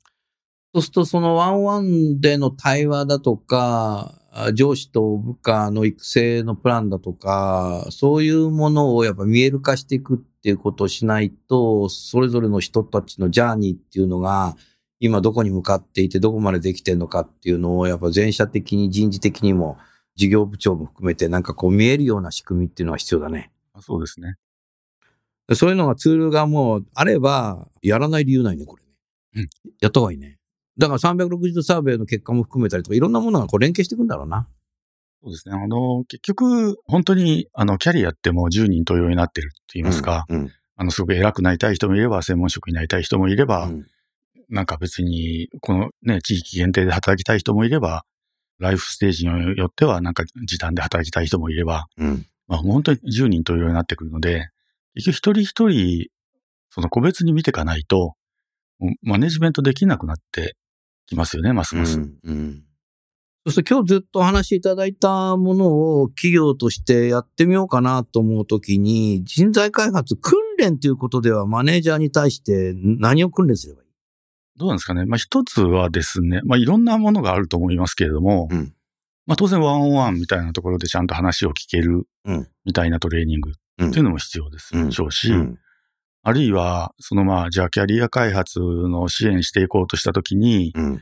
[0.74, 14.58] そうすると、そのワンワンでの対話だとか、あ上司と部下の育成のプランだとか、そういうものをやっぱ見える化していくっていうことをしないと、それぞれの人たちのジャーニーっていうのが、
[15.00, 19.78] 今どこに向かっていてどこまでできてるのかっていうのを、やっぱ全社的に人事的にも、
[20.16, 23.52] 事業部長も含めてなんかこう見えるような仕組みっていうのは必要だね。
[23.80, 24.36] そうですね。
[25.48, 28.90] でそういうのがツールがもうあれば、やらない理由ないね、これね。
[29.36, 29.50] うん。
[29.82, 30.38] やった方がいいね。
[30.78, 34.48] だから360度サーベイの結果も含めたりとか、いろんなものがこう連携していくんだろうな。
[35.24, 35.56] そうですね。
[35.56, 40.52] あの、結局、本当に、あの、キャリアってもう10人登用になってるって言いますか、うん。
[40.76, 43.86] あの、すごく偉くなりたい人もいれば、専門職になりたい人もいれば、うん
[44.50, 48.04] なんか別に、このね、地域限定で働きたい人もいれば、
[48.60, 52.26] ライフステージによっては、なんか時短で働きたい人もいれば、うん。
[52.48, 54.50] まあ本当に10人というようになってくるので、
[54.96, 56.08] 結局一人一人、
[56.70, 58.16] その個別に見ていかないと、
[59.02, 60.56] マネジメントできなくなって
[61.06, 62.00] きますよね、ますます。
[62.00, 62.64] うんうん
[63.46, 73.83] そして今日ずっとお話しいただいたものを企業としてやってみようかなと思うときに、人材開発、訓練ということではマネージャーに対して何を訓練すればいい
[74.58, 75.06] どうなんですかね。
[75.06, 78.74] まあ一つはですね、まあいろんなものがあると思いますけれども、うん。
[79.26, 82.48] まあ当然ワンオンワンみたいなところでちゃんと話を聞けるうん。
[82.66, 83.90] みたいなトレーニングうん。
[83.90, 84.86] っていうのも必要ですうん。
[84.88, 85.60] でしょうし、うん。
[86.24, 91.02] あるいは、そのまあ、じゃあキャリア開発の支援していこうとしたときに、うん。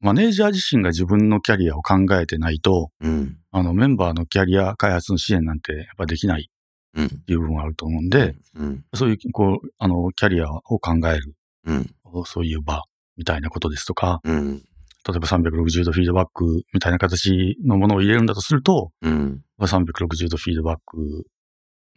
[0.00, 3.36] マネージャー自身が自分のキャリアを考えてないと、うん。
[3.50, 6.50] あの、メンバーのキャリア開発の支援なんてやっぱできない
[6.94, 7.06] うん。
[7.06, 8.84] っていう部分があると思うんで、うん。
[8.94, 11.34] そういう、こう、あの、キャリアを考える、
[11.66, 11.90] うん。
[12.24, 12.82] そういう場
[13.16, 14.62] みたいなことですとか、うん。
[15.04, 19.42] 例えば360度フィードバックみたいな形のものを入れるんだとすると、うん。
[19.60, 21.26] 360度フィードバック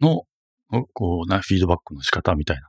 [0.00, 0.24] の、
[0.92, 2.68] こうな、フィードバックの仕方みたいな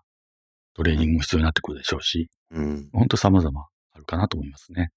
[0.76, 2.90] トレーニングも必要になってくるでしょうし、うん。
[2.94, 4.92] 本当様々あるかなと思いますね。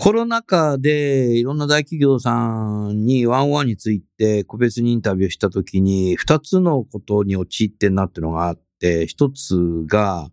[0.00, 9.56] コロナ禍でいろんな大企業さんにワンワンについて個別にインタビューしたときに二つのことに陥ってんなっていうのがあって、一つ
[9.88, 10.30] が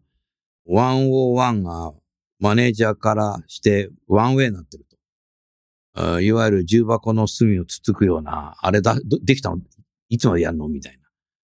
[0.70, 1.94] 101が
[2.46, 4.86] マネージャーからしてワンウェイになってる
[5.96, 6.22] と。
[6.22, 9.58] いわゆる重箱の隅をつつくような、あれだ、できたの？
[10.10, 10.68] いつまでやるの？
[10.68, 11.00] みたいな。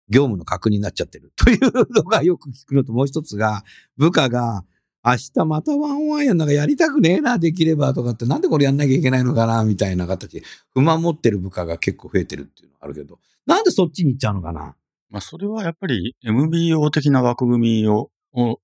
[0.09, 1.33] 業務の確認になっちゃってる。
[1.37, 1.61] という
[1.93, 3.65] のがよく聞くのと、もう一つが
[3.97, 4.65] 部下が
[5.05, 14.77] 明日またワンワンやんなんかやりたくねえな、できればとかって、なんでこれやんなきゃいけないのかな、みたいな形で、不満持ってる部下が結構増えてるっていうのがあるけど、なんでそっちに行っちゃうのかな？
[15.11, 18.11] まあ、それはやっぱり MBO 的な枠組みを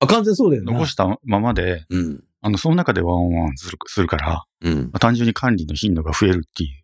[0.00, 0.72] あ、完全そうだよね。
[0.72, 2.24] 残したままで、うん。
[2.40, 4.90] あの、その中でワンオンワンするするから、うんま。
[4.94, 6.82] あ、単純に管理の頻度が増えるっていう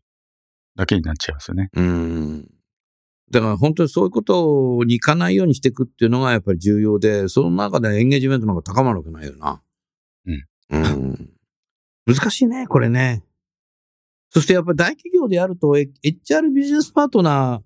[0.77, 1.71] だけになっちゃいますよね。
[1.75, 2.49] うん。
[3.31, 9.61] だから本当にそういうことに行かないようにしていくっていうのがやっぱり重要で、その中でエンゲージメントの方が高まるわけないよな。
[10.27, 10.45] うん。
[10.71, 11.31] うん。
[12.07, 13.23] 難しいね、これね。
[14.31, 17.61] そしてやっぱり大企業でやると、え HR ビジネスパートナ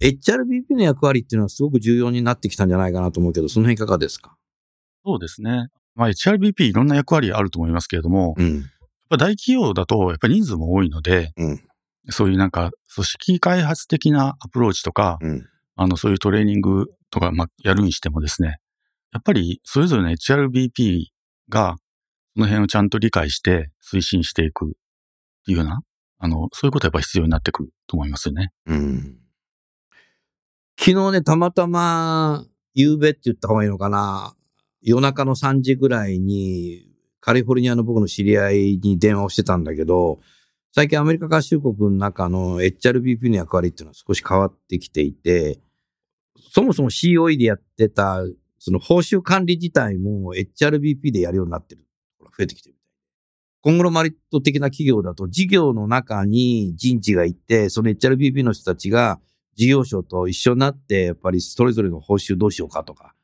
[0.00, 4.36] ー、HRBP の役割っていうのはすごく重要になってきたんじゃないかなと思うけど、その辺いかがですか？
[5.04, 5.68] そうですね。
[5.94, 8.62] まあ、HRBP いろんな役割あると思いますけれども、やっうん。
[9.10, 11.60] ぱ大企業だと、やっぱり人数も多いので、うん
[12.10, 15.46] そういうなんか、組織開発的なアプローチとか、うん。
[15.76, 18.56] あの、そういうトレーニングとか、まあ、やるにしてもですね、
[19.12, 21.06] やっぱり、それぞれの HRBP
[21.48, 21.76] が、
[22.34, 24.68] その辺をちゃんと理解して推進していくっ
[25.46, 25.82] ていうような、
[26.18, 28.50] あの、そういうことはやっぱ必要になってくると思いますよね。
[28.66, 29.18] うん。
[30.78, 34.34] 昨日ね、たまたま、夕べって言った方がいいのかな。
[34.82, 36.88] 夜中の3時ぐらいに、
[37.20, 40.18] カリフォルニアの僕の知り合いに電話をしてたんだけど、
[40.72, 45.60] 最近アメリカ合衆国の中の HRBP の役割っていうのは少し変わってきていて、
[46.50, 48.22] そもそも COE でやってた、
[48.58, 51.86] その報酬管理自体も HRBP でやるようになってる。
[52.36, 52.92] 増えてきてるみたい。
[53.60, 59.20] コングロマリット的な企業だと事業の中に人事がいて、その HRBP の人たちが
[59.54, 63.14] 事業所と一緒になって、やっぱりそれぞれの報酬どうしようかとか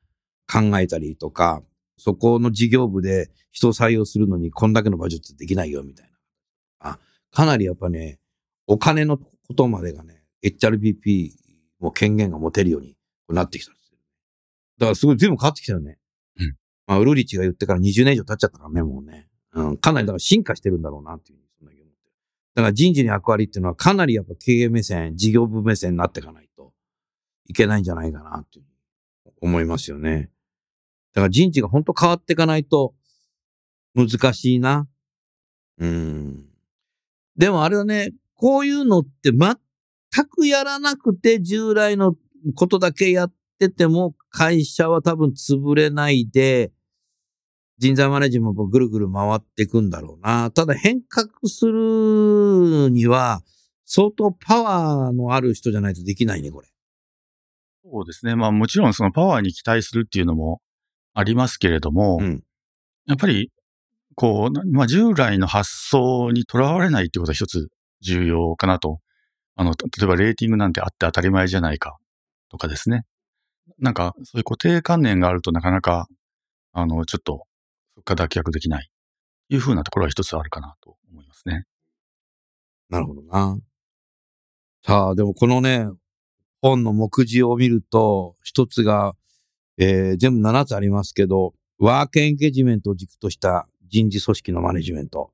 [0.51, 1.63] 考えたりとか、
[1.97, 6.07] そこの事業部で人を採用するのにこんだけのバジェットできないよみたい
[6.81, 6.93] な。
[6.93, 6.99] あ、
[7.33, 8.19] かなりやっぱね、
[8.67, 11.33] お金のことまでがね、HRBP
[11.81, 12.97] も権限が持てるように
[13.29, 13.99] なってきたんですよ。
[14.79, 15.99] だからすごい随分変わってきたよね。
[16.39, 16.57] うん。
[16.87, 19.29] まあ、ウルリッチが言ってから20年以上経っちゃったからね、もうね。
[19.55, 22.15] うん、かなりだから進化してるんだろうなっていうふうに思ってる。
[22.55, 26.73] だから人事の役割っていうのはかなりやっぱ経営目線、事業部目線になっていかないと
[27.47, 28.69] いけないんじゃないかなっていうふ
[29.27, 30.31] うに思いますよね。
[31.15, 32.95] だから人事が本当変わっていかないと
[33.95, 34.89] 難しいな。
[35.79, 36.47] うん。
[37.37, 39.57] でもあれはね、こういうのって全
[40.27, 42.15] くやらなくて従来の
[42.55, 46.73] ことだけやってても会社は多分潰れないで、
[47.79, 50.51] 人材マネジメントもぐるぐる回っていくんだろうな。
[50.51, 53.41] ただ変革するには
[53.85, 56.69] 相当パワーのある人じゃないとできないね、これ。
[57.85, 58.35] そうですね。
[58.35, 60.61] まあもちろんそのパワーに期待するっていうのも
[61.19, 62.43] ありますけれども、うん
[63.07, 63.51] やっぱり、
[64.15, 67.69] こう、なまあ従来の発想にとらわれないってことは一つ
[68.03, 69.01] 重要かなと。
[69.57, 71.97] あの、た例えばレーティングなんてあって当たり前じゃないか
[72.51, 73.05] とかですね。
[73.79, 76.07] なんかそういう固定観念があるとなかなか、
[76.75, 77.47] あの、ちょっと、
[77.95, 78.91] そっから脱却できない。
[79.49, 81.65] いうふうなところは一つあるかなと思いますね。
[82.91, 83.59] なるほどな。
[84.85, 85.87] さあ、でもこのね、
[86.61, 89.15] 本の目次を見ると、一つが、
[89.79, 95.31] えー全部7つありますけど、ワークエンゲージメントを軸とした人事組織のマネジメント。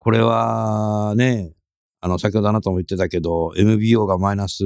[0.00, 1.52] これはね、
[2.00, 4.64] あの、先ほどあなたも言ってたけど、MBO がマイナス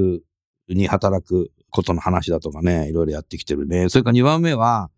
[0.69, 3.89] に働くことの話だとかね、いろいろやってきてるね。
[3.89, 4.89] それから2番目は、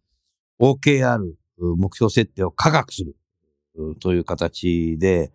[0.59, 1.19] OKR、
[1.57, 3.15] 目標設定を科学する
[3.99, 5.31] という形で、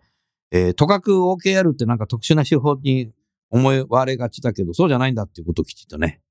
[0.51, 3.13] えー、とかく OKR ってなんか特殊な手法に
[3.49, 6.21] 思われがちだけど、そうじゃないんだっていうことをきちっとね、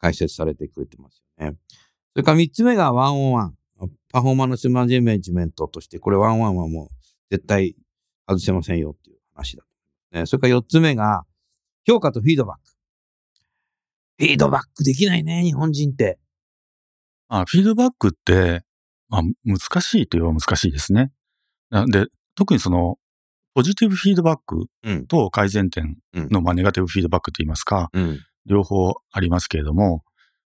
[0.00, 1.56] 解説されてくれてますよね。
[2.18, 3.54] それから三つ目がワンオンワン。
[4.10, 6.88] パフォーマンスマネジメントとして、これワンワンはもう
[7.30, 7.76] 絶対
[8.26, 9.62] 外せませんよっていう話だ。
[10.10, 11.22] ね、それから四つ目が、
[11.86, 12.62] 評価とフィードバック。
[14.18, 16.18] フィードバックできないね、日本人って。
[17.28, 18.64] あ、フィードバックって、
[19.08, 21.12] まあ、難しいといえば難しいですね。
[21.70, 22.98] で、特にその、
[23.54, 24.66] ポジティブフィードバック
[25.06, 30.02] と改善点の、まあ、ネガティブフィードバックといいますか、うん、両方ありますけれども、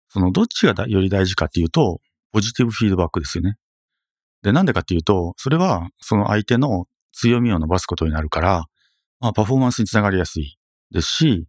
[0.09, 3.55] その、どっちがより大事かっていうと、ポジティブフィードバックですよね。
[4.41, 8.65] で、なんでかっていうと、それは、その相手の強みを伸ばすことになるから、
[9.19, 10.57] まあ、パフォーマンスにつながりやすい。
[10.91, 11.45] ですし、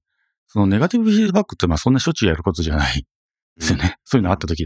[0.48, 3.06] そのネガティブフィードバックって、まあ、そんなしょっちゅうやることじゃない。
[3.56, 3.84] ですよね。
[3.84, 4.64] うん、そういうのあった時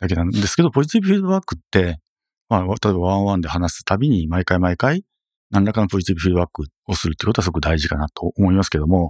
[0.00, 2.00] だけなんですけど、ポジティブフィードバックって、
[2.48, 5.04] まあ、例えばワンワンで話すたびに、毎回毎回、
[5.50, 9.08] 何らかのポジティブフィードバックをするってことはすごく大事かなと思いますけども、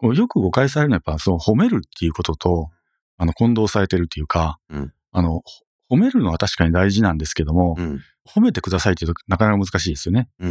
[0.00, 2.70] うん、よく誤解されるのはやっぱ、その褒めるっていうことと、
[3.18, 5.42] あの、混同されてるっていうか、うん、あの、
[5.90, 10.28] 褒めるのは確かに大事なんですけども、うん、褒めてくださいって言うとなかなか難しいですよね。
[10.40, 10.44] あ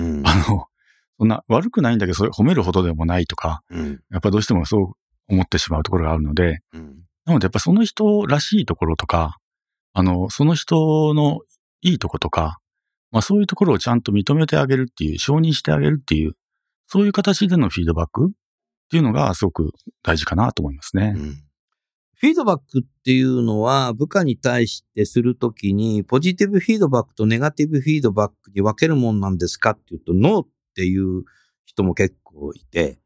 [0.50, 0.68] の、
[1.18, 3.62] そんな悪くないんだけど、それ褒めるほどでもないとか、
[4.12, 4.94] やっぱどうしてもそう
[5.28, 6.60] 思ってしまうところがあるので、
[7.26, 9.38] なのでやっぱその人らしいところとか、
[9.94, 11.40] あの、その人の
[11.82, 12.60] いいとことか、
[13.12, 16.34] まあそういうところをちゃんと認めてあげるっていう、承認してあげるっていう、
[16.88, 18.32] そういう形でのフィードバックっ
[18.90, 19.72] ていうのがすごく
[20.04, 21.14] 大事かなと思いますね。
[21.16, 21.44] うん、
[22.18, 31.24] フィードバックっていうのは部下に対してするときにポジティブフィードバックとネガティブフィードバックに分けるもんなんですかっていうとノーっていう
[31.66, 33.00] 人も結構いて、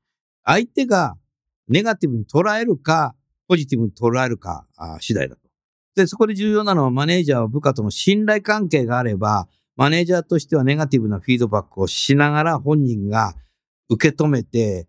[0.44, 1.18] 相手が
[1.68, 3.16] ネガティブに捉えるか、
[3.48, 4.66] ポジティブに捉えるか
[5.00, 5.42] 次第だと。
[5.96, 13.34] で、そこで重要なのはマネージャーは部下との信頼関係があれば、マネージャーとしてはネガティブなフィードバックをしながら本人が
[13.90, 14.88] 受け止めて、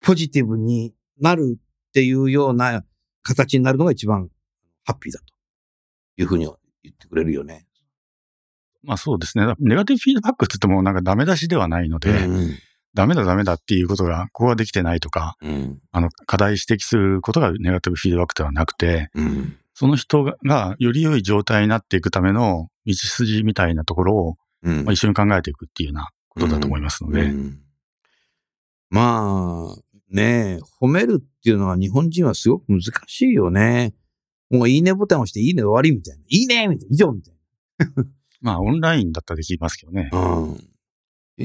[0.00, 2.84] ポジティブになるっていうような
[3.22, 4.28] 形になるのが一番
[4.84, 5.26] ハッピーだと
[6.16, 6.44] いうふうに
[6.82, 7.66] 言ってくれるよね。
[8.82, 9.44] まあそうですね。
[9.58, 12.58] ネガティブフィードバックって言ってもなんかダメ出しではないので、うん、
[12.94, 27.32] ダメだダメだっていうことが、ここはできてないとか、うん、あの、課題指摘することがネガティブフィードバックではなくて、うん、その人がより良い状態になっていくための道筋みたいなところを、うんまあ、一緒に考えていくっていうようなことだと思いますので。
[28.90, 29.76] まあ、
[30.10, 33.94] ねえ、褒めるっていうのは日本人はすごく難しいよね。
[34.50, 36.24] もういいねボタンを押していいね終わりみたいな。
[36.28, 36.94] いいねみたいな。
[36.94, 37.34] 以上みたい
[37.96, 38.04] な。
[38.40, 40.10] まあ、オンラインだったらできますけどね。
[40.12, 40.70] うん。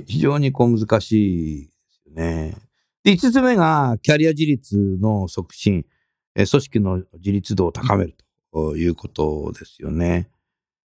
[0.07, 2.55] 非常にこう難しいですよね。
[3.03, 5.85] で、五つ目が、キャリア自立の促進、
[6.33, 8.15] 組織の自立度を高める
[8.51, 10.29] ということですよね。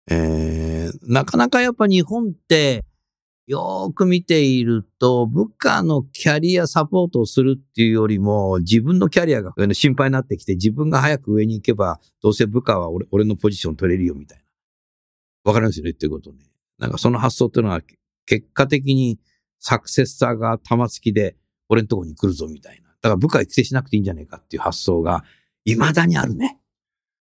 [0.10, 2.86] えー、なかなかやっぱ日本って、
[3.48, 14.44] よーく見ていると、部下のキャリアサポートをするっていうよりも、自分のキャリアが心配になってきて、自分が早く上に行けば、どうせ部下は俺俺のポジション取れるよみたいな。
[15.46, 15.92] わかりますよね？
[15.92, 16.40] っていうことね。
[16.78, 17.82] なんかその発想っていうのは、
[18.26, 19.18] 結果的に
[19.60, 21.38] サクセッサーが玉突きで、
[21.70, 22.90] 俺のとこに来るぞみたいな。
[22.90, 25.24] だから部下育成しなくていいんじゃないかっていう発想が、
[25.64, 26.60] 未だにあるね。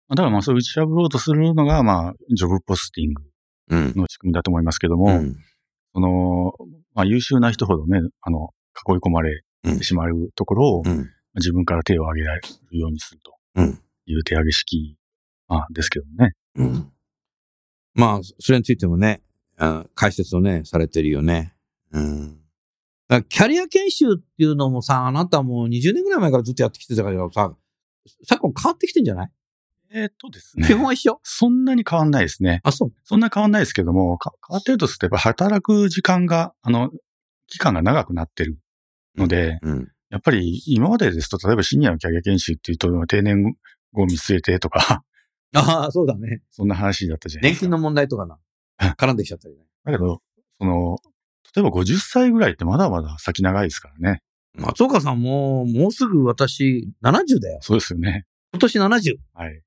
[0.07, 5.35] だからまあそう打ち破ろうとするのが、まあ、ジョブポスティングの仕組みだと思いますけども、うん
[5.93, 6.53] その、
[6.93, 8.49] まあ、優秀な人ほどね、あの、
[8.87, 13.33] 囲い込まれてしまうところを、うん、自分から手を挙げられるようにすると
[14.05, 14.97] いう手上げ式、
[15.47, 16.33] まあ、ですけどね。
[16.55, 16.91] うん。
[17.93, 19.21] まあ、それについてもね、
[19.57, 21.53] あ解説をね、されてるよね。
[21.91, 22.39] うん。
[23.29, 27.55] キャリア研修っていうのもさ、あなたもう20年ぐらい前からずっとやってきてたからさ、
[28.27, 29.31] 昨今変わってきてんじゃない？
[29.93, 30.67] えっとですね。
[30.67, 32.61] 基本は一緒そんなに変わんないですね。
[32.63, 36.89] あ、そうそんな変わんないですけども、変わってるとすれば働く時間が、あの、
[37.47, 38.57] 期間が長くなってる
[39.15, 43.43] ので、うん、やっぱり今までですと、例えばシニアのキャリア研修っていうと、定年
[43.93, 45.03] 後を見据えてとか
[45.55, 46.41] ああ、そうだね。
[46.49, 47.65] そんな話だったじゃないですか。
[47.65, 48.39] 年金の問題とかな。
[48.97, 49.61] 絡んできちゃったりね。
[49.85, 50.21] だけど、
[50.57, 50.97] その、
[51.55, 54.21] 例えば50歳ぐらいってまだまだ先長いですからね。
[54.55, 57.59] 松岡さんも、もうすぐ私70だよ。
[57.61, 58.25] そうですよね。
[58.51, 59.15] 今年70。
[59.33, 59.61] はい。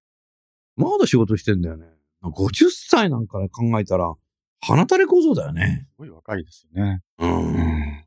[0.76, 1.86] まだ仕事してんだよね。
[2.22, 4.12] 50歳なんかで考えたら、
[4.60, 5.86] 鼻垂れ小僧だよね。
[5.92, 7.02] すごい若いですよね。
[7.18, 7.54] うん。
[7.54, 8.04] うん、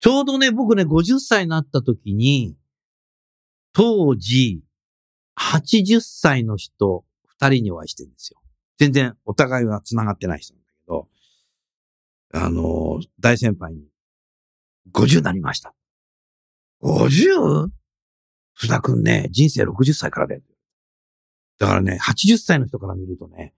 [0.00, 2.56] ちょうどね、僕ね、50歳になった時に、
[3.72, 4.62] 当時、
[5.38, 7.04] 80歳の人、
[7.40, 8.40] 2人にお会いしてるんですよ。
[8.78, 11.08] 全然お互いは繋がってない人なんだけど、
[12.32, 13.84] あの、大先輩に、
[14.92, 15.74] 50になりました。
[16.82, 17.68] 50?
[18.58, 20.40] 須田くんね、人生60歳からだよ。
[21.60, 23.52] だからね、80歳の人から見るとね、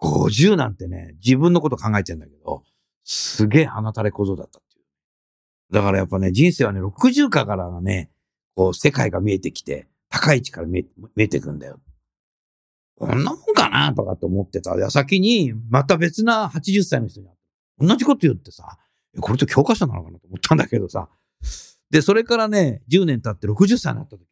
[0.00, 2.62] 50なんてね、自分のこと考えてんだけど、
[3.04, 4.84] すげえ鼻垂れ小僧だったっていう。
[5.74, 8.08] だからやっぱね、人生はね、60かからがね、
[8.54, 10.84] こう、世界が見えてきて、高い位置から見え
[11.16, 11.80] 見えてくんだよ。
[12.96, 18.78] こんなもんかなとかって思ってた矢先に、また別な80歳の人に会って、同じこと言ってさ、
[19.18, 21.08] これって教科書なのかなと思ったんだけどさ。
[21.90, 24.24] で、それからね、10年経って60歳になった時、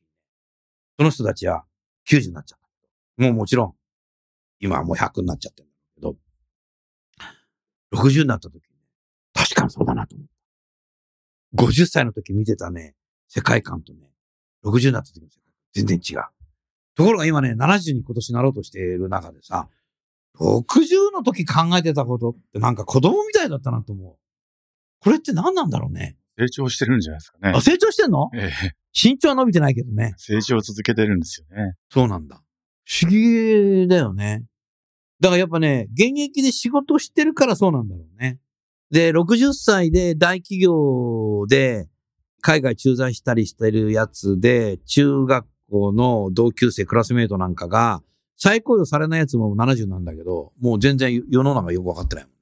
[0.98, 1.64] その人たちは
[2.08, 2.57] 90になっちゃった。
[3.18, 3.74] もうもちろん、
[4.60, 6.16] 今はもう100になっちゃってるんだけど、
[8.02, 8.60] 60になった時に、
[9.34, 10.28] 確かにそうだなと思っ
[11.56, 11.64] た。
[11.64, 12.94] 50歳の時見てたね、
[13.28, 14.10] 世界観とね、
[14.64, 16.24] 60になった時の世界観、全然違う。
[16.94, 19.68] ところが今ね、70に今年なろうとしている中でさ、
[20.38, 24.16] 60の時考えてたことってなんか子供みたいだったなと思う。
[25.00, 26.16] これって何なんだろうね。
[26.38, 27.60] 成長してるんじゃないですかねあ、。
[27.60, 28.30] 成長してんの？
[28.34, 30.14] ええ身長は伸びてないけどね。
[30.16, 31.74] 成長を続けてるんですよね。
[31.90, 32.40] そうなんだ。
[32.90, 34.46] 不思議だよね。
[35.20, 38.38] だからやっぱね、現役で仕事してるからそうなんだろうね。
[38.90, 41.86] で、60歳で大企業で
[42.40, 48.02] 海外駐在したりしてるやつで、中学校の同級生、クラスメイトなんかが、
[48.38, 52.38] 再雇用されないやつも70なんだけど、もう全然世の中よくわかってないもんね。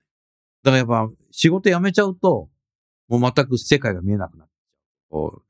[0.62, 2.48] だからやっぱ仕事辞めちゃうと、
[3.08, 5.42] もう全く世界が見えなくなっちゃう。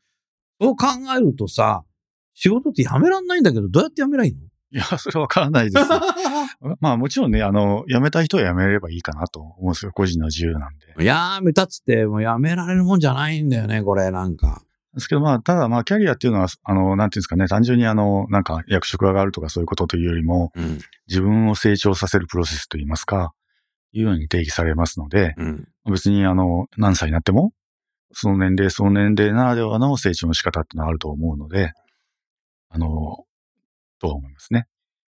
[0.59, 1.84] そう考えるとさ、
[2.32, 4.38] 仕事って辞めらんないんだけど、どうやって辞めらいいの？
[4.70, 5.86] いや、 それはわからないです。
[6.80, 9.92] まあもちろんね、あの、辞めたい人は辞めればいいかなと思うんですよ。
[9.92, 11.04] 個人の自由なんで。
[11.04, 14.62] やめたっつって、もうやめられるもんじゃないんだよね、これ、なんか。
[14.94, 20.78] ですけどまあ、ただまあ、キャリアっていうのは、あの、なんていうんですかね、単純にあの、なんか役職が上がるとかそういうことというよりも、うん。
[21.06, 23.32] 自分を成長させるプロセスといいますか、
[23.92, 25.68] いうように定義されますので、うん。
[25.90, 27.52] 別にあの、何歳になっても、
[28.12, 31.72] その年齢、その年齢ならではの成長の仕方っていうのはあると思うので、
[32.70, 33.24] あの、
[34.01, 34.66] とは思いますね。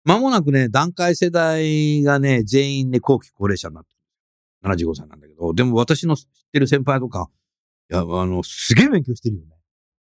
[0.04, 3.98] まもなくね、段階世代がね、全員ね、後期高齢者になってる。
[4.76, 7.28] 75歳なんだけど、でも私の知ってる先輩とか、
[7.90, 9.52] いや、あの、すげえ勉強してるよね。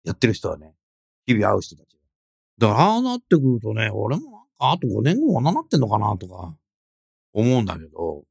[0.03, 0.73] やってる人はね。
[1.25, 1.97] 日々会う人たち。
[2.57, 6.55] だから、ああなってくるとね、俺もなんか、あと5年後こんななってんのかなとか、
[7.33, 8.23] 思うんだけど、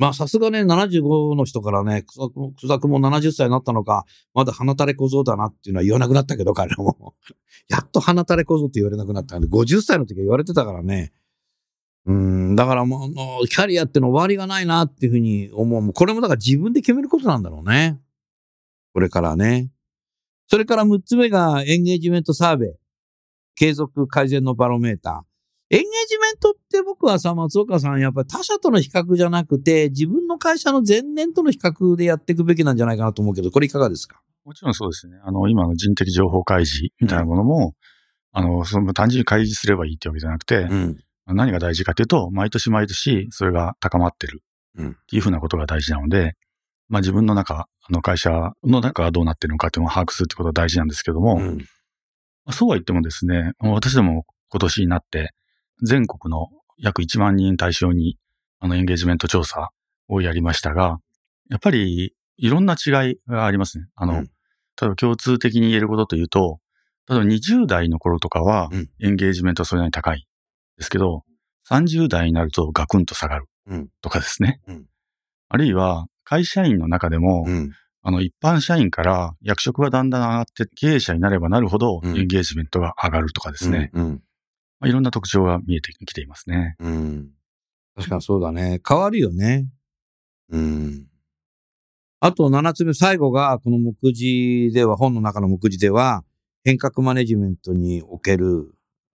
[0.00, 7.14] まあ、さすがね、75の人からね、草く草くも70歳になったのか、まだ鼻垂れ小僧だなっていうのは言わなくなったけど、彼らも。
[7.68, 11.12] やっと鼻垂れ小僧って言われなくなったんで、50歳の時は言われてたからね。
[12.06, 13.10] うん、だからも
[13.42, 15.78] う、キャリアっての終わりがないなっていうふうに思。
[15.78, 18.00] うこれもだから自分で決めることなんだろうね。
[18.94, 19.70] これからね。
[20.46, 22.70] それから6つ目がエンゲージメントサーベイ。
[23.54, 25.29] 継続改善のバロメーター。
[25.72, 34.20] エンゲージメントって僕はさ、松岡さん、やっぱり他者との比較じゃなくて、自分の会社の前年との比較でやっていくべきなんじゃないかなと思うけど、これいかがですか？
[34.44, 35.18] もちろんそうですね。
[35.22, 37.74] あの、今の人的情報開示みたいなものも、
[38.32, 40.98] あの、その単純に開示すればいいってわけじゃなくて、ん。
[41.26, 44.42] 何が大事かというと、毎年毎年それが高まってる
[44.76, 46.34] うんっていうふうなことが大事なので、
[46.88, 47.54] まあ自分の中、
[47.88, 48.32] あの会社
[48.64, 51.58] の中がどうなってるのかっていうのを把握するってことが大事なんですけども、うん。
[51.58, 51.64] ま
[52.46, 55.32] あそうは言ってもですね、私ども今年になって、
[55.82, 58.18] 全国の約1万人対象に、
[58.58, 59.70] あの、エンゲージメント調査
[60.08, 60.98] をやりましたが、
[61.48, 63.86] やっぱり、いろんな違いがありますね。
[63.94, 64.30] あの、うん
[64.80, 66.58] 例えば共通的に言えることというと、
[67.06, 70.26] 例えば20代の頃とかはうん、エンゲージメントはそれなりに高い。
[70.78, 71.24] ですけど、
[71.68, 73.88] 30代になるとガクンと下がるうん。
[74.00, 74.60] とかですね。
[74.66, 74.86] うん
[75.52, 77.72] あるいは、会社員の中でも、うん。
[78.02, 83.90] あの、一般社員から役職がだんだん上がって経営者になればなるほど、うんエンゲージメントが上がるとかですね。
[83.92, 84.22] うん。
[84.80, 86.76] まあ、いろんな特徴が見えてきていますね。
[86.80, 87.30] うん。
[87.96, 88.80] 確かにそうだね。
[88.86, 89.68] 変わるよね。
[90.50, 91.06] うん。
[92.20, 96.24] あと7つ目、最後が、この目次では、本の中の目次では、
[96.64, 98.74] 変革マネジメントにおける、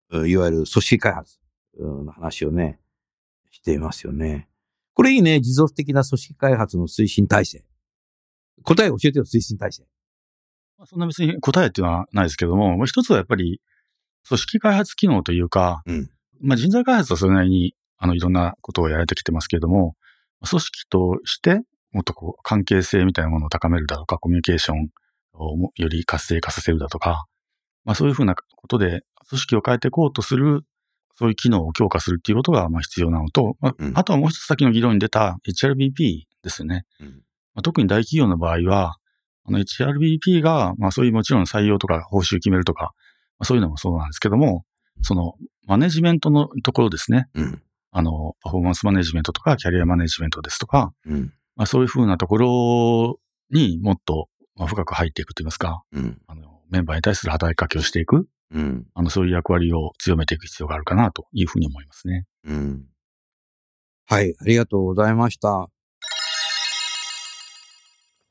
[0.09, 1.39] ういわゆる組織開発
[1.78, 2.80] うの話をね、
[3.51, 4.47] していますよね。
[4.93, 5.39] これいいね。
[5.39, 7.66] 持続的な組織開発の推進体制。
[8.64, 9.84] 答え教えてよ、推進体制。
[10.78, 13.62] まあそんな別に答えっていうのはないですけども、もう一つはやっぱり、
[14.28, 16.09] 組織開発機能というか、うん。
[16.41, 19.95] まあ人材開発はそれなりに、あの、いろんなことをやられてきてますけれども、
[20.47, 21.61] 組織として、
[21.91, 24.89] もっとこう、関係性みたいなものを高めるだとか、コミュニケーション
[25.34, 27.26] をもより活性化させるだとか、
[27.84, 30.61] まあそういうふうなことで、組織を変えていこうとする、
[31.13, 33.91] そういう機能を強化するっていうことがまあ必要なのと、まあうん。
[33.95, 36.86] あとはもう一つ先の議論に出た HRBP ですよね。
[36.99, 37.07] うん。
[37.53, 38.95] まあ、特に大企業の場合は、
[39.45, 42.93] あの HRBP が、まあそういうもちろん採用とか報酬決めるとか、まあ、
[43.44, 44.66] そういうのもそうなんですけども、
[45.02, 45.36] その
[45.66, 47.28] マネジメントのところですね。
[47.34, 47.62] うん。
[47.92, 51.34] あの、パフォーマンスマネジメントとか、キャリアマネジメントですとか、うん。
[51.56, 53.20] まあそういうふうなところ
[53.50, 56.22] にもっとまあ深く入っていくといいますか、うん。
[56.28, 58.28] あの、メンバーに対する働きかけをしていく。
[58.54, 58.86] うん。
[58.94, 62.26] あの、そういう役割を強めていく必要があるかなというふうに思いますね。
[62.46, 62.86] うん。
[64.06, 65.70] はい、ありがとうございました。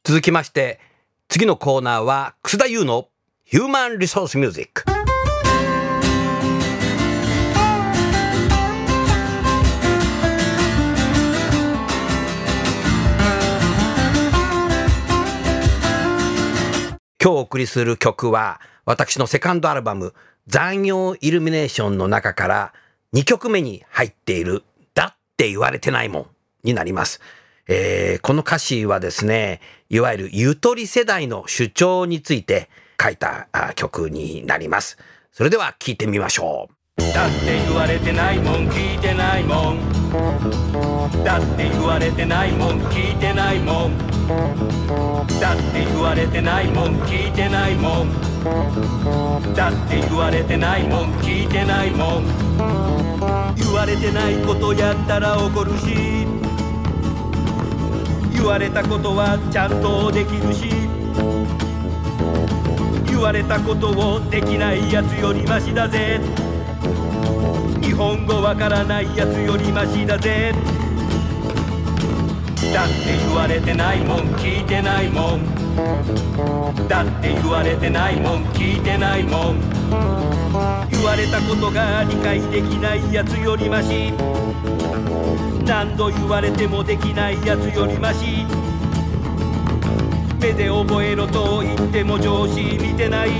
[0.04, 0.80] 続きまして、
[1.28, 3.08] 次のコーナーは、楠田優の
[3.44, 4.99] ヒューマンリソースミュージック。
[17.22, 20.14] 今日お送りする曲は、私のセカンドアルバム、
[20.46, 22.72] 残業イルミネーションの中から
[23.14, 24.64] 2曲目に入っている、
[24.94, 26.26] だって言われてないもん
[26.64, 27.20] になります。
[27.68, 29.60] えーこの歌詞はですね、
[29.90, 34.96] いわゆるゆとり世代の主張について書いた曲になります。
[35.30, 37.02] それでは聴いてみましょう。
[37.12, 44.19] だって言われてないもん聞いてないもんだって言われてないもん聞いてないもん
[45.40, 48.10] だって言われてないもん聞いてないもん。
[49.54, 52.24] だって言われてないもん聞いてないもん。
[53.56, 56.26] 言われてないことやったら怒るし。
[58.32, 60.70] 言われたことはちゃんとできるし。
[63.06, 66.20] 言われたことをできないやつよりマシだぜ。
[67.82, 70.54] 日本語わからないやつよりマシだぜ。
[72.72, 75.40] だって言われてないもん聞いてないもん。
[76.88, 79.60] だって言われてないもん聞いてないもん。
[80.90, 84.12] 言われたことが理解できないやつよりマシ。
[85.66, 88.46] 何度言われてもできないやつよりマシ。
[90.40, 93.30] 目で覚えろと言っても上司見てない。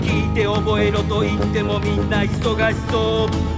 [0.00, 3.57] 聞いて覚えろと言ってもみんな忙しそう。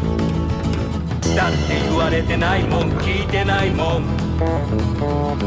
[1.36, 4.04] だって言われてないもん聞いてないもん。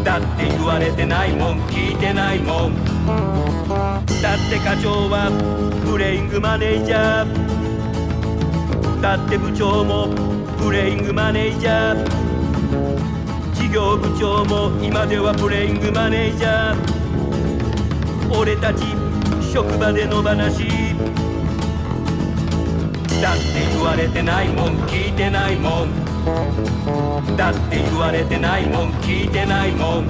[0.04, 2.76] だって言われてないもん聞いてないもん。
[4.22, 5.30] だって課長は
[5.86, 9.02] プレイングマネージャー。
[9.02, 10.08] だって部長も
[10.58, 12.06] プレイングマネージャー。
[13.54, 16.78] 事業部長も今ではプレイングマネージャー。
[18.40, 18.86] 俺たち
[19.54, 20.83] 職場での話
[23.24, 27.38] だって言われてないもん聞いてないもん。
[27.38, 30.08] だって言われてないもん聞いてないもん。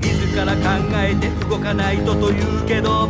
[0.00, 0.60] 自ら考
[0.96, 3.08] えて動かないとと言うけど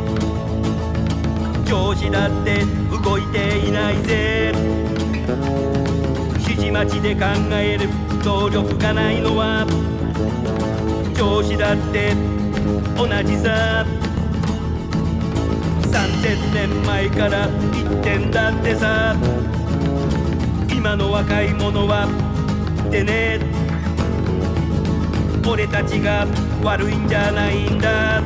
[1.65, 2.67] 上司だって
[3.03, 4.53] 動いていないぜ。
[6.41, 7.21] 指示待ちで考
[7.53, 7.89] える
[8.23, 9.67] 能力がないのは
[11.17, 12.13] 上司だって
[12.95, 14.06] 同じさ。
[15.97, 19.17] 3000年前から言ってんだってさ。
[20.71, 22.07] 今の若い者は
[22.91, 23.41] でね。
[25.49, 26.27] 俺たちが
[26.63, 28.21] 悪いんじゃないんだ。
[28.21, 28.23] い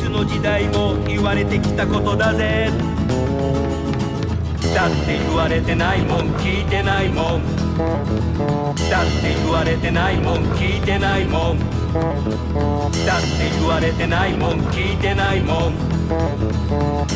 [0.00, 2.68] つの時代も言われてきたことだぜ。
[4.74, 7.42] だって言われてないもん聞いてないもん。
[8.90, 12.41] だって言われてないもん聞いてないもん。
[12.54, 15.78] だって言われてないもん聞いてないもん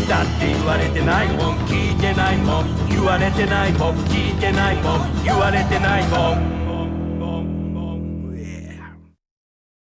[0.08, 6.56] だって言われてないもん聞いてないもん言われてないもん聞いてないもん言われてないもん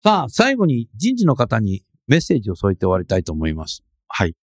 [0.03, 3.83] さあ、最後に人事の方にメッセージを添えて終わりたいと思います。
[4.09, 4.35] はい。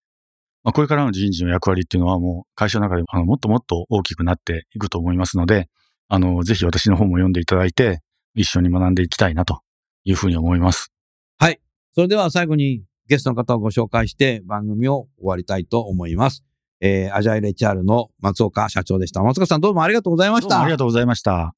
[0.62, 5.68] まあ、これからの人事の役割っていうのはもう会社の中であのもっともっと大きくなっていくと思いますので、
[6.08, 8.00] あの、ぜひ私の本も読んでいただいて、
[8.34, 9.62] 一緒に学んでいきたいなと
[10.04, 10.92] いうふうに思います。
[11.98, 16.44] それでは最後にゲストの方をご紹介して番組を終わりたいと思います。
[16.80, 19.20] えー、アジャイル HR の松岡社長でした。
[19.24, 20.50] 松岡さんどうもありがとうございました。
[20.50, 21.56] どうもありがとうございました。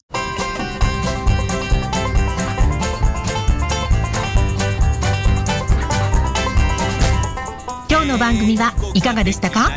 [7.90, 9.68] 今日の番組はいかがでしたか？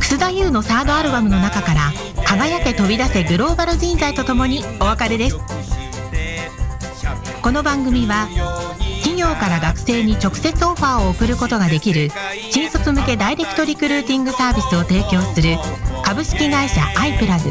[0.00, 1.92] 楠田優のサードアルバムの中から
[2.26, 5.38] 「輝け飛び出せグローバル人材」とともにお別れです
[7.40, 8.87] この番組は
[9.18, 12.08] 企業から学生に直接オファーを送ることができる
[12.52, 15.56] 新卒向けダイレクトリクルーティングサービスを提供する
[16.04, 17.50] 株式会社アイプラグ。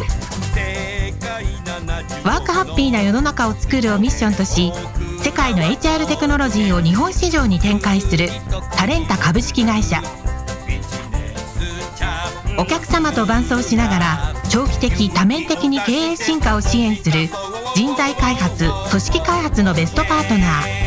[2.24, 4.72] ワークハッピーな世の中を作るをミッションとし
[5.22, 8.30] 世界の HR テクノロジーを日本市場に展開する
[8.78, 10.02] タレンタ株式会社。
[12.58, 17.28] お客様と伴走しながら長期的多面的に経営進化を支援する
[17.76, 20.87] 人材開発組織開発のベストパートナー。